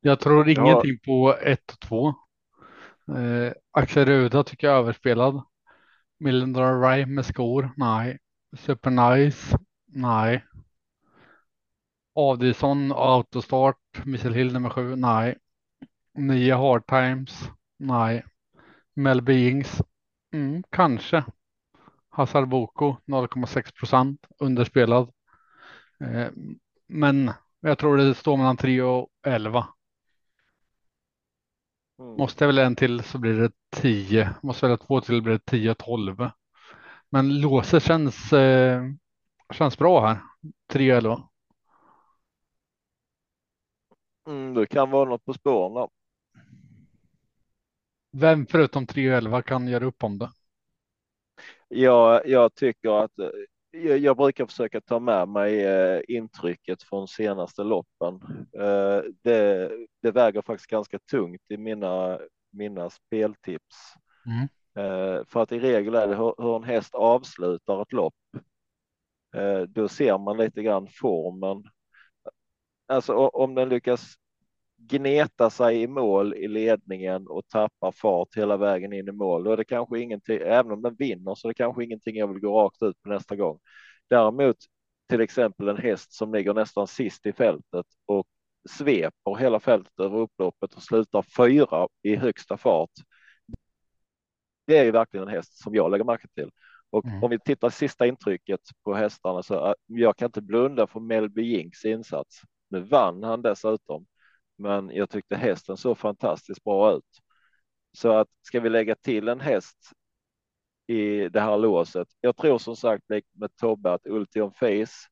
[0.01, 0.83] Jag tror Ja.
[0.83, 2.09] ingenting på 1 och 2.
[3.19, 5.43] Eh, Axel Ruda tycker jag är överspelad.
[6.21, 7.71] Million Dollar Rye med skor?
[7.77, 8.19] Nej.
[8.59, 9.59] Super Nice?
[9.87, 10.45] Nej.
[12.21, 14.97] Adison Autostart Missile Hill nummer 7?
[14.97, 15.39] Nej.
[16.15, 17.51] Nya Hard Times?
[17.79, 18.25] Nej.
[18.95, 19.83] Melby Ings.
[20.33, 21.25] Mm, kanske.
[22.09, 25.11] Hazard Boko 0,6 procent underspelad.
[26.01, 26.29] Eh,
[26.89, 29.67] men jag tror det står mellan 3 och 11.
[31.99, 32.17] Mm.
[32.17, 34.31] Måste jag väl en till så blir det 10.
[34.43, 36.31] Måste välja två till blir det 10 och 12.
[37.11, 38.83] Men låset känns, eh,
[39.55, 40.21] känns bra här.
[40.73, 41.28] 3 och 11.
[44.29, 45.89] Mm, det kan vara något på spåren där.
[48.13, 50.31] Vem förutom 3 och 11 kan göra upp om det?
[51.69, 53.29] Jag, jag tycker att eh,
[53.71, 58.15] jag, jag brukar försöka ta med mig eh, intrycket från senaste loppen.
[58.53, 59.71] Eh, det,
[60.03, 62.19] det väger faktiskt ganska tungt i mina,
[62.51, 63.95] mina speltips.
[64.27, 64.49] Mm.
[64.79, 68.15] Eh, för att i regel är det hur, hur en häst avslutar ett lopp.
[69.37, 71.65] Eh, då ser man lite grann formen.
[72.89, 74.15] Alltså om den lyckas
[74.77, 79.53] gneta sig i mål i ledningen och tappar fart hela vägen in i mål, då
[79.53, 82.41] är det kanske ingenting, även om den vinner så är det kanske ingenting jag vill
[82.43, 83.59] gå rakt ut på nästa gång.
[84.11, 84.57] Däremot
[85.09, 88.27] till exempel en häst som ligger nästan sist i fältet och
[88.71, 92.91] sveper hela fältet över upploppet och slutar fyra i högsta fart.
[94.67, 96.51] Det är ju verkligen en häst som jag lägger märke till.
[96.91, 97.25] Och Mm.
[97.25, 101.43] om vi tittar sista intrycket på hästarna så äh, jag kan inte blunda för Melby
[101.43, 102.41] Jinks insats.
[102.69, 104.07] Nu vann han dessutom,
[104.57, 107.05] men jag tyckte hästen såg fantastiskt bra ut.
[107.93, 109.79] Så att ska vi lägga till en häst
[110.87, 112.09] i det här låset?
[112.21, 115.09] Jag tror som sagt likt med Tobbe att Ultion Face.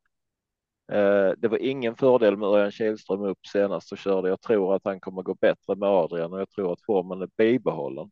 [0.92, 4.28] Eh, det var ingen fördel med Örjan Kihlström upp senast och körde.
[4.28, 7.28] Jag tror att han kommer gå bättre med Adrian och jag tror att formen är
[7.36, 8.10] bibehållen.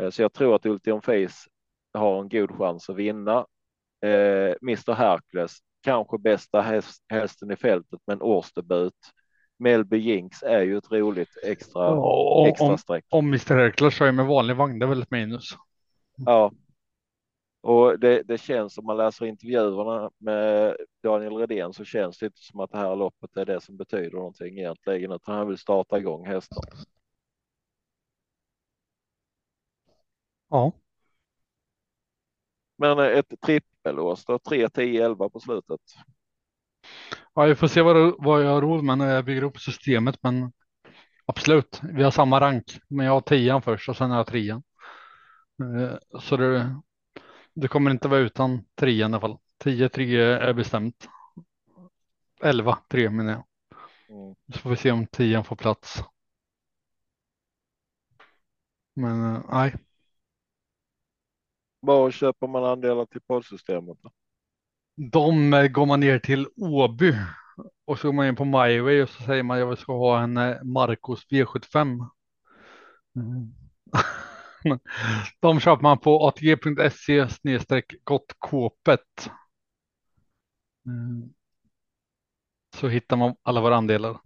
[0.00, 1.48] Eh, så jag tror att Ultion Face
[1.94, 3.46] har en god chans att vinna.
[4.02, 8.94] Eh, Mr Hercules, kanske bästa häst, hästen i fältet med en årsdebut.
[9.58, 13.04] Melby Jinx är ju ett roligt extra, Och extra om, streck.
[13.10, 15.48] om Mr Hercules kör med vanlig vagn, det är väl ett minus.
[16.16, 16.52] Ja.
[17.62, 22.40] Och det, det känns som man läser intervjuerna med Daniel Redén så känns det inte
[22.40, 25.98] som att det här loppet är det som betyder någonting egentligen, utan han vill starta
[25.98, 26.62] igång hästen.
[30.48, 30.72] Ja,
[32.76, 34.16] Men ett trippellås då,
[34.48, 35.80] 3, 10, 11 på slutet.
[37.34, 40.18] ja vi får se vad, vad jag har råd med när jag bygger upp systemet,
[40.22, 40.52] men
[41.26, 42.64] absolut, vi har samma rank.
[42.88, 44.62] Men jag har tian först och sen har jag trean.
[45.62, 46.80] Eh, Så det,
[47.54, 49.38] det kommer inte vara utan trean i alla fall.
[49.58, 51.08] 10 3 är bestämt.
[52.42, 53.44] 11 3 menar jag.
[54.08, 54.34] Mm.
[54.52, 56.02] Så får vi se om tian får plats.
[58.94, 59.74] Men eh, nej,
[61.80, 63.98] var köper man andelar till poddsystemet?
[64.94, 67.14] De eh, går man ner till Åby
[67.84, 70.36] och så går man in på MyWay och så säger man jag ska ha en
[70.36, 72.06] eh, Marcos V75.
[73.16, 73.54] Mm.
[75.40, 79.30] De köper man på atg.se snedstreck gottkåpet.
[80.86, 81.32] Mm.
[82.76, 84.20] Så hittar man alla våra andelar.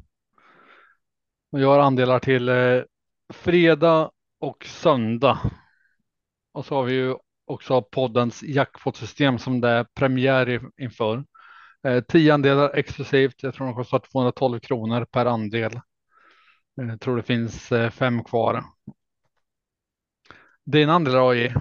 [1.52, 2.82] Och jag har andelar till eh,
[3.32, 5.50] fredag och söndag.
[6.52, 11.24] Och så har vi ju också poddens jackpot-system som det är premiär inför.
[11.84, 13.42] Eh, tio andelar exklusivt.
[13.42, 15.74] Jag tror de kostar 212 kronor per andel.
[16.80, 18.64] Eh, jag tror det finns eh, fem kvar.
[20.64, 21.54] Din andel AJ?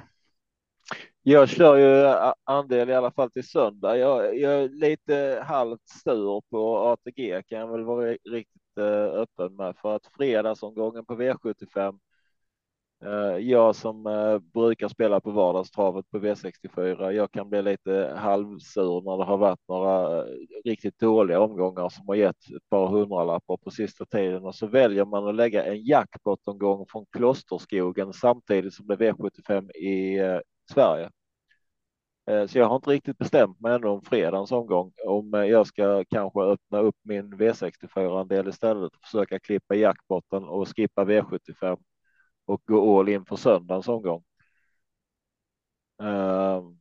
[1.24, 3.98] Jag kör ju eh, andel i alla fall till söndag.
[3.98, 8.78] Jag, jag är lite halvt sur på ATG kan jag väl vara riktigt
[9.14, 12.00] öppen med för att fredagsomgången på V75.
[13.06, 17.12] Eh, jag som eh, brukar spela på vardagstravet på V64.
[17.12, 20.26] Jag kan bli lite halvsur när det har varit några eh,
[20.66, 25.06] riktigt dåliga omgångar som har gett ett par hundralappar på sista tiden och så väljer
[25.06, 30.20] man att lägga en jackpot-omgång från Klosterskogen samtidigt som det är V75 i
[30.74, 31.10] Sverige.
[32.48, 36.40] Så jag har inte riktigt bestämt mig ännu om fredagens omgång, om jag ska kanske
[36.42, 41.78] öppna upp min V64-andel istället och försöka klippa jackpotten och skippa V75
[42.46, 44.24] och gå all in för söndagens omgång.
[46.02, 46.78] Ehm,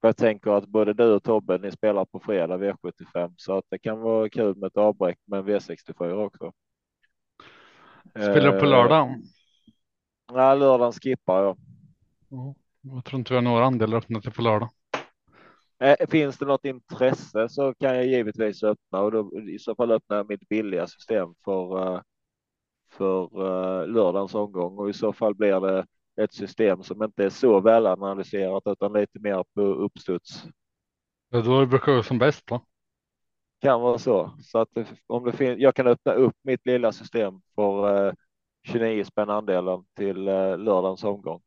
[0.00, 3.64] för Jag tänker att både du och Tobbe, ni spelar på fredag V75 så att
[3.70, 6.52] det kan vara kul med ett avbräck med en V64 också.
[8.10, 9.22] Spelar du på Eh, lördag?
[10.32, 11.56] Nej, lördagen skippar jag.
[12.28, 14.70] Ja, Jag tror inte vi har några andelar öppnade på lördag.
[15.80, 19.92] Eh, Finns det något intresse så kan jag givetvis öppna och då i så fall
[19.92, 22.00] öppnar jag mitt billiga system för, eh,
[22.92, 25.86] för eh, lördagens omgång och i så fall blir det
[26.22, 30.44] ett system som inte är så välanalyserat utan lite mer på uppstuds.
[31.30, 32.60] Ja, Då brukar det vara som bäst va?
[33.60, 36.92] Kan vara så så att det, om det finns, jag kan öppna upp mitt lilla
[36.92, 38.14] system för eh,
[38.62, 41.42] 29 spänn andelen till eh, lördagens omgång.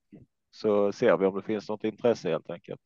[0.52, 2.82] Så ser vi om det finns något intresse helt enkelt.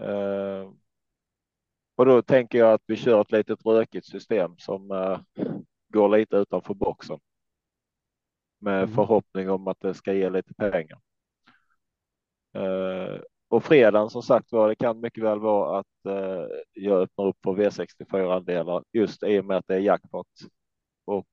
[0.00, 0.72] Eh,
[1.94, 5.18] och då tänker jag att vi kör ett litet rökigt system som eh,
[5.92, 7.18] går lite utanför boxen.
[8.60, 8.94] Med Mm.
[8.94, 10.98] förhoppning om att det ska ge lite pengar.
[12.54, 17.26] Eh, och fredagen som sagt var, det kan mycket väl vara att eh, jag öppnar
[17.26, 20.26] upp på V64 andelar just i och med att det är jackpot.
[21.04, 21.26] Och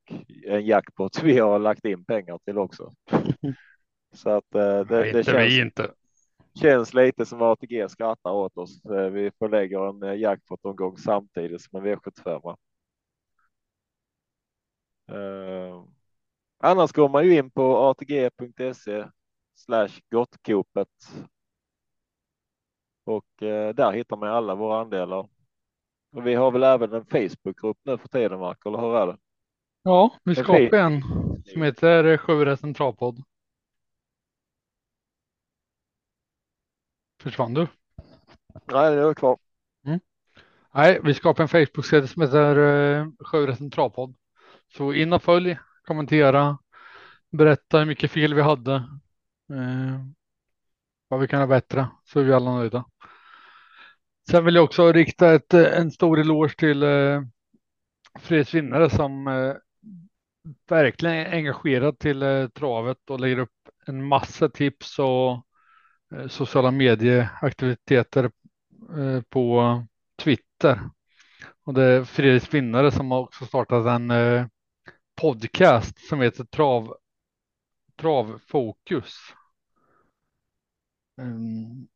[0.45, 2.91] en jackpot vi har lagt in pengar till också.
[4.15, 5.91] Så att eh, det, det känns, inte.
[6.61, 8.85] känns lite som ATG skrattar åt oss.
[8.85, 12.55] Eh, Vi förlägger en eh, jackpot omgång samtidigt som en V75.
[15.11, 15.83] Uh,
[16.57, 19.05] annars går man ju in på atg.se
[19.55, 20.87] slash gottkopet.
[23.03, 25.29] Och eh, där hittar man alla våra andelar.
[26.11, 29.17] Och vi har väl även en Facebookgrupp nu för tiden, Mark, eller hur är det?
[29.83, 31.01] Ja, vi skapar en
[31.45, 33.23] som heter Sju rätt travpodd.
[37.21, 37.67] Försvann du?
[38.65, 39.37] Nej, det är kvar.
[40.73, 44.15] Nej, vi skapar en Facebook-sida som heter uh, Sju rätt travpodd.
[44.77, 46.57] Så in och följ, kommentera,
[47.31, 48.73] berätta hur mycket fel vi hade.
[49.53, 49.99] Eh,
[51.07, 52.85] vad vi kan förbättra så är vi alla nöjda.
[54.29, 57.21] Sen vill jag också rikta ett, en stor eloge till eh,
[58.19, 59.53] Fredriks vinnare som eh,
[60.69, 63.51] verkligen är engagerad till eh, travet och lägger upp
[63.85, 65.31] en massa tips och
[66.15, 68.31] eh, sociala medieaktiviteter
[68.97, 69.83] eh, på
[70.23, 70.79] Twitter.
[71.65, 74.45] Och det är Fredriks vinnare som har också startat en eh,
[75.21, 76.95] podcast som heter Trav,
[77.95, 79.15] Travfokus.
[81.21, 81.87] Mm,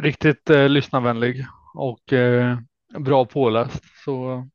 [0.00, 2.58] riktigt eh, lyssnarvänlig och eh,
[2.98, 3.84] bra påläst.
[4.04, 4.48] Så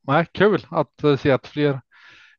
[0.00, 1.80] nej, kul att eh, se att fler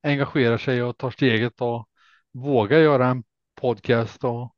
[0.01, 1.89] engagerar sig och tar steget och
[2.31, 3.23] vågar göra en
[3.61, 4.55] podcast och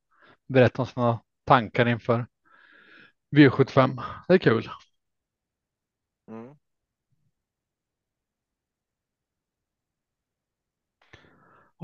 [0.47, 2.27] berätta om sina tankar inför
[3.35, 4.01] V75.
[4.27, 4.69] Det är kul.
[6.27, 6.55] Mm.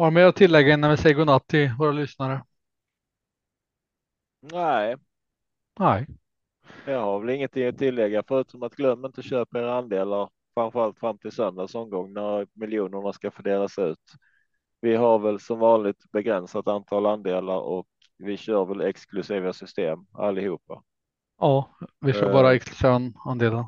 [0.01, 2.43] Har du mer att tillägga innan vi säger godnatt till våra lyssnare?
[4.41, 4.95] Nej,
[5.79, 6.05] Nej,
[6.85, 11.17] jag har väl ingenting att tillägga förutom att glöm inte köpa era andelar, framförallt fram
[11.17, 14.11] till söndags omgång när miljonerna ska fördelas ut.
[14.81, 17.87] Vi har väl som vanligt begränsat antal andelar och
[18.17, 20.83] vi kör väl exklusiva system allihopa.
[21.39, 22.33] ja, vi kör Eh.
[22.33, 23.65] bara exklusiva andelar.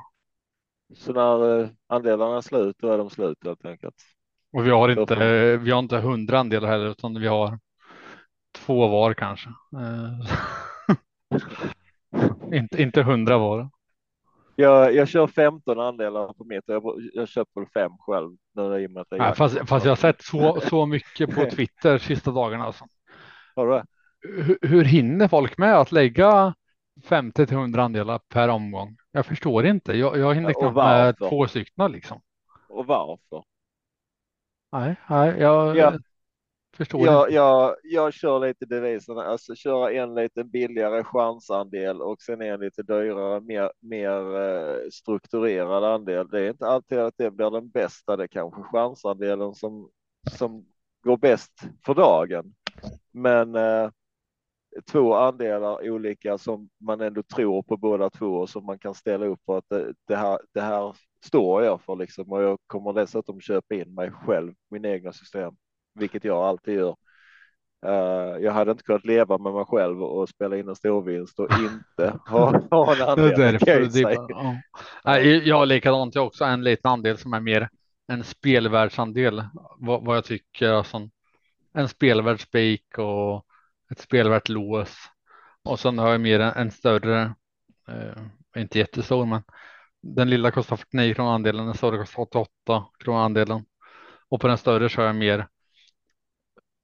[0.95, 3.95] Så när eh, andelarna är slut, då är de slut helt enkelt.
[4.53, 7.59] Och vi har inte, vi har inte hundra andelar heller, utan vi har
[8.65, 9.49] två var kanske.
[9.49, 10.27] Eh,
[12.53, 13.69] inte, inte hundra var.
[14.55, 16.63] Jag, jag kör 15 andelar på mitt.
[16.65, 20.21] Jag, jag köper fem själv nu i och med Nej, fast, fast jag har sett
[20.21, 22.65] så, så mycket på Twitter sista dagarna.
[22.65, 22.85] Alltså.
[23.55, 23.83] Har du?
[24.43, 26.53] Hur, hur hinner folk med att lägga
[27.03, 28.97] 50 till 100 andelar per omgång?
[29.11, 29.93] Jag förstår inte.
[29.93, 32.21] Jag, jag hinner Och knappt med två stycken liksom.
[32.67, 33.43] Och varför?
[34.73, 35.97] Nej, nej jag Ja.
[36.77, 37.35] förstår Jag, inte.
[37.35, 42.83] jag, jag kör lite devisen, alltså köra en lite billigare chansandel och sen en lite
[42.83, 46.27] dyrare, mer, mer eh, strukturerad andel.
[46.29, 48.17] Det är inte alltid att det blir den bästa.
[48.17, 49.89] Det är kanske chansandelen som,
[50.37, 50.65] som
[51.03, 51.53] går bäst
[51.85, 52.53] för dagen.
[53.11, 53.89] Men eh,
[54.91, 59.25] två andelar olika som man ändå tror på båda två och som man kan ställa
[59.25, 60.95] upp på att det, det, här, det här
[61.25, 65.53] står jag för liksom och jag kommer dessutom köpa in mig själv, min egna system,
[65.95, 66.95] vilket jag alltid gör.
[67.85, 71.47] Eh, jag hade inte kunnat leva med mig själv och spela in en storvinst och
[71.51, 73.41] inte ha, ha en Det andel.
[73.45, 73.89] är kan därför.
[73.93, 74.55] Det är bara, ja.
[75.05, 76.15] Nej, jag har likadant.
[76.15, 77.69] Jag har också en liten andel som är mer
[78.07, 79.43] en spelvärldsandel.
[79.77, 80.69] Vad, vad jag tycker.
[80.69, 81.09] Alltså,
[81.73, 83.45] en spelvärd spik och
[83.91, 84.97] ett spelvärt lås.
[85.63, 87.35] Och sen har jag mer en, en större,
[87.87, 88.23] eh,
[88.61, 89.41] inte jättestor, men
[90.03, 93.65] den lilla kostar 49 kronor andelen, den större kostar 88 kronor andelen.
[94.29, 95.47] Och på den större kör jag mer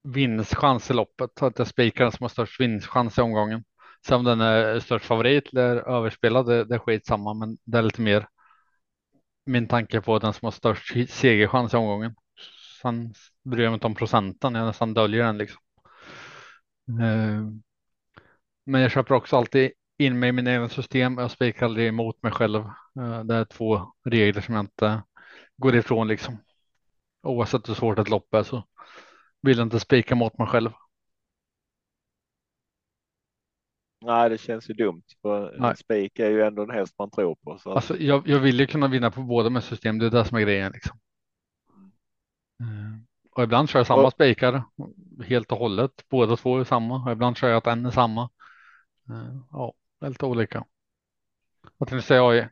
[0.03, 3.63] vinstchans i loppet, så att jag spikar den som har störst vinstchans i omgången.
[4.05, 7.81] Sen om den är störst favorit eller överspelad, det, det är skitsamma, men det är
[7.81, 8.27] lite mer
[9.45, 12.15] min tanke på den som har störst segerchans i omgången.
[12.81, 13.13] Sen
[13.43, 15.61] bryr jag mig inte om procenten, jag nästan döljer den liksom.
[16.87, 17.63] Mm.
[18.65, 21.17] Men jag köper också alltid in mig i mina egna system.
[21.17, 22.55] Jag spikar aldrig emot mig själv.
[22.99, 25.03] Eh, Det är två regler som jag inte
[25.57, 26.37] går ifrån liksom.
[27.23, 28.63] Oavsett hur svårt ett lopp är så
[29.41, 30.71] vill jag inte spika mot mig själv.
[34.01, 35.03] Nej, det känns ju dumt.
[35.21, 35.69] För Nej.
[35.69, 37.57] en spik är ju ändå en häst man tror på.
[37.57, 37.73] Så.
[37.73, 39.99] Alltså, jag, jag vill ju kunna vinna på båda med system.
[39.99, 40.99] Det är det som är grejen liksom.
[42.61, 43.01] Eh,
[43.31, 44.63] Och ibland kör jag samma Och- spikar
[45.25, 45.91] helt och hållet.
[46.09, 47.03] Båda två är samma.
[47.05, 48.29] Och ibland kör jag att en är samma.
[49.09, 50.65] Eh, Ja, väldigt olika.
[51.77, 52.49] Vad tänkte du säga AI?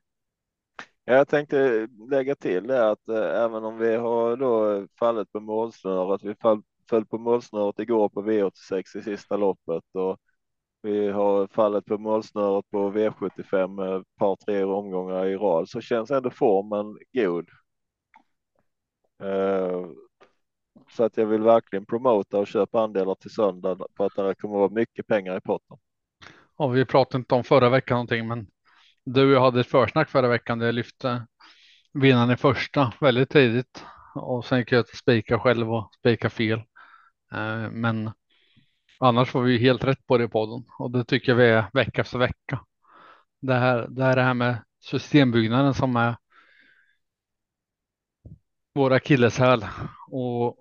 [1.05, 6.23] Jag tänkte lägga till det att eh, även om vi har då fallit på målsnöret,
[6.23, 10.17] vi fall, föll på målsnöret igår på V86 i sista loppet och
[10.81, 16.11] vi har fallit på målsnöret på V75 ett par tre omgångar i rad så känns
[16.11, 17.49] ändå formen god.
[19.23, 19.85] Eh,
[20.89, 24.55] så att jag vill verkligen promota och köpa andelar till söndag på att det kommer
[24.55, 25.77] att vara mycket pengar i potten.
[26.57, 28.47] Och vi pratade inte om förra veckan någonting, men
[29.05, 31.27] du och jag hade ett försnack förra veckan där jag lyfte
[31.93, 33.85] vinnaren i första väldigt tidigt
[34.15, 36.59] och sen gick jag till spika själv och spika fel.
[37.31, 38.11] Eh, men
[38.99, 42.01] annars var vi helt rätt på det i podden och det tycker vi är vecka
[42.01, 42.65] efter vecka.
[43.41, 46.15] Det här, det här, det här med systembyggnaden som är
[48.73, 49.65] våra akilleshäl
[50.11, 50.57] och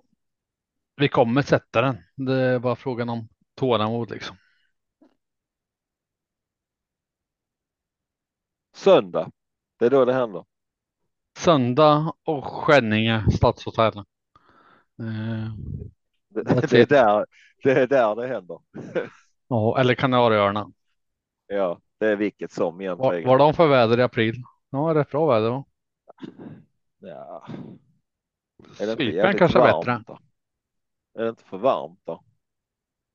[0.95, 1.97] vi kommer sätta den.
[2.15, 4.37] Det är bara frågan om tålamod liksom.
[8.77, 9.31] Söndag,
[9.79, 10.45] det är då det händer.
[11.37, 13.97] Söndag och Skänninge stadshotell.
[13.97, 14.03] Eh,
[16.29, 17.25] Det, det, är där,
[17.63, 18.59] det är där det händer.
[19.47, 20.71] Ja, eller Kanarieöarna.
[21.47, 23.27] Ja, det är vilket som Vad egentligen.
[23.29, 24.43] var de för väder i april?
[24.69, 25.49] Ja, rätt bra väder.
[25.49, 25.65] va?
[26.99, 27.47] Ja.
[28.77, 30.03] Cypern kanske är varmt bättre.
[30.07, 30.19] då?
[31.19, 32.23] Är det inte för varmt då?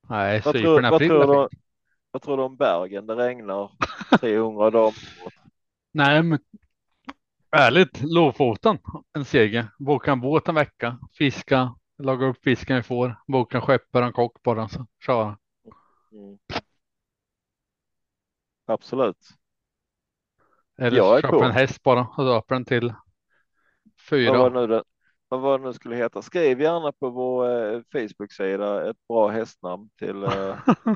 [0.09, 1.61] Nej, Vad tror, Cypern vad, april tror du, fint.
[2.11, 3.05] vad tror du om Bergen?
[3.07, 3.71] Det regnar
[4.19, 4.93] 300 dagar.
[5.93, 6.39] Nej, men
[7.51, 8.77] ärligt, Lofoten,
[9.13, 9.67] en seger.
[9.79, 14.13] Boka en båt en vecka, fiska, laga upp fisken vi får, boka en skeppare, en
[14.13, 15.37] kock bara, så köra.
[16.11, 16.37] Mm.
[18.65, 19.17] Absolut.
[20.77, 21.43] Eller Jag köpa på.
[21.43, 24.49] en häst bara och döpa den till Vad var, fyra.
[24.49, 24.83] nu det,
[25.27, 26.21] vad var det nu skulle heta?
[26.21, 30.55] Skriv gärna på vår eh, Facebook-sida ett bra hästnamn till, eh,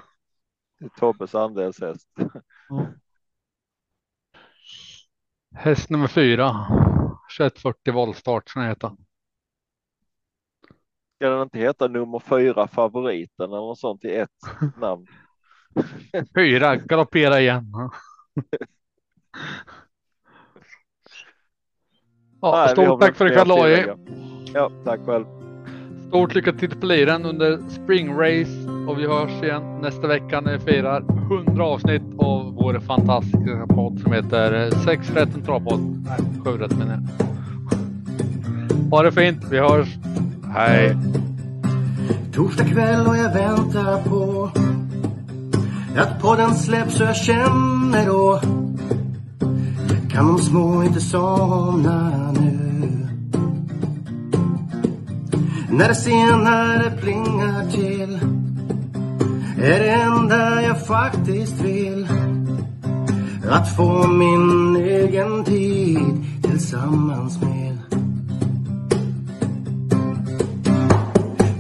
[0.80, 2.08] till Tobbes andelshäst.
[5.58, 6.56] Häst nummer fyra,
[7.38, 8.98] 2140 voltstart ska den heta.
[11.16, 14.30] Ska den inte heta nummer fyra favoriten eller något sånt i ett
[14.78, 15.08] namn?
[16.36, 17.66] Fyra, galoppera igen.
[22.42, 23.98] Ja, Nej, stort tack för ikväll tillägga.
[24.54, 25.37] Ja, tack själv.
[26.08, 30.58] Stort lycka till på liren under Spring Race och vi hörs igen nästa vecka när
[30.58, 31.04] vi firar
[31.48, 36.06] 100 avsnitt av vår fantastiska podd som heter 6 rätt en travpodd.
[36.06, 37.02] Nej, 7 rätt menar jag.
[38.90, 39.88] Ha det fint, vi hörs.
[40.56, 40.98] Hej!
[42.34, 44.52] Torsdag kväll och jag väntar på
[45.98, 48.42] att podden släpps och jag känner då
[50.12, 53.07] kan de små inte somna nu.
[55.70, 58.20] När det senare plingar till
[59.62, 62.08] är det enda jag faktiskt vill.
[63.50, 67.78] Att få min egen tid tillsammans med.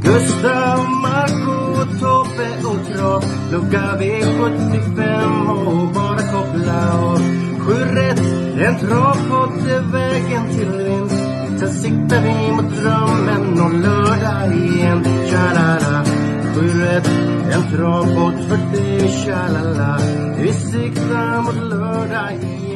[0.01, 7.17] Gustav, Marco, Tobbe och Trav Lucka V75 och bara koppla av.
[7.59, 8.19] Sju rätt,
[8.59, 11.16] en travpott är vägen till vinst.
[11.59, 16.05] Sen siktar vi mot drömmen och lördag igen Tja-la-la
[16.53, 17.09] Sju rätt,
[17.53, 18.33] en travbåt.
[18.49, 19.99] för dig Tja-la-la
[20.37, 22.66] Vi siktar mot lördag igen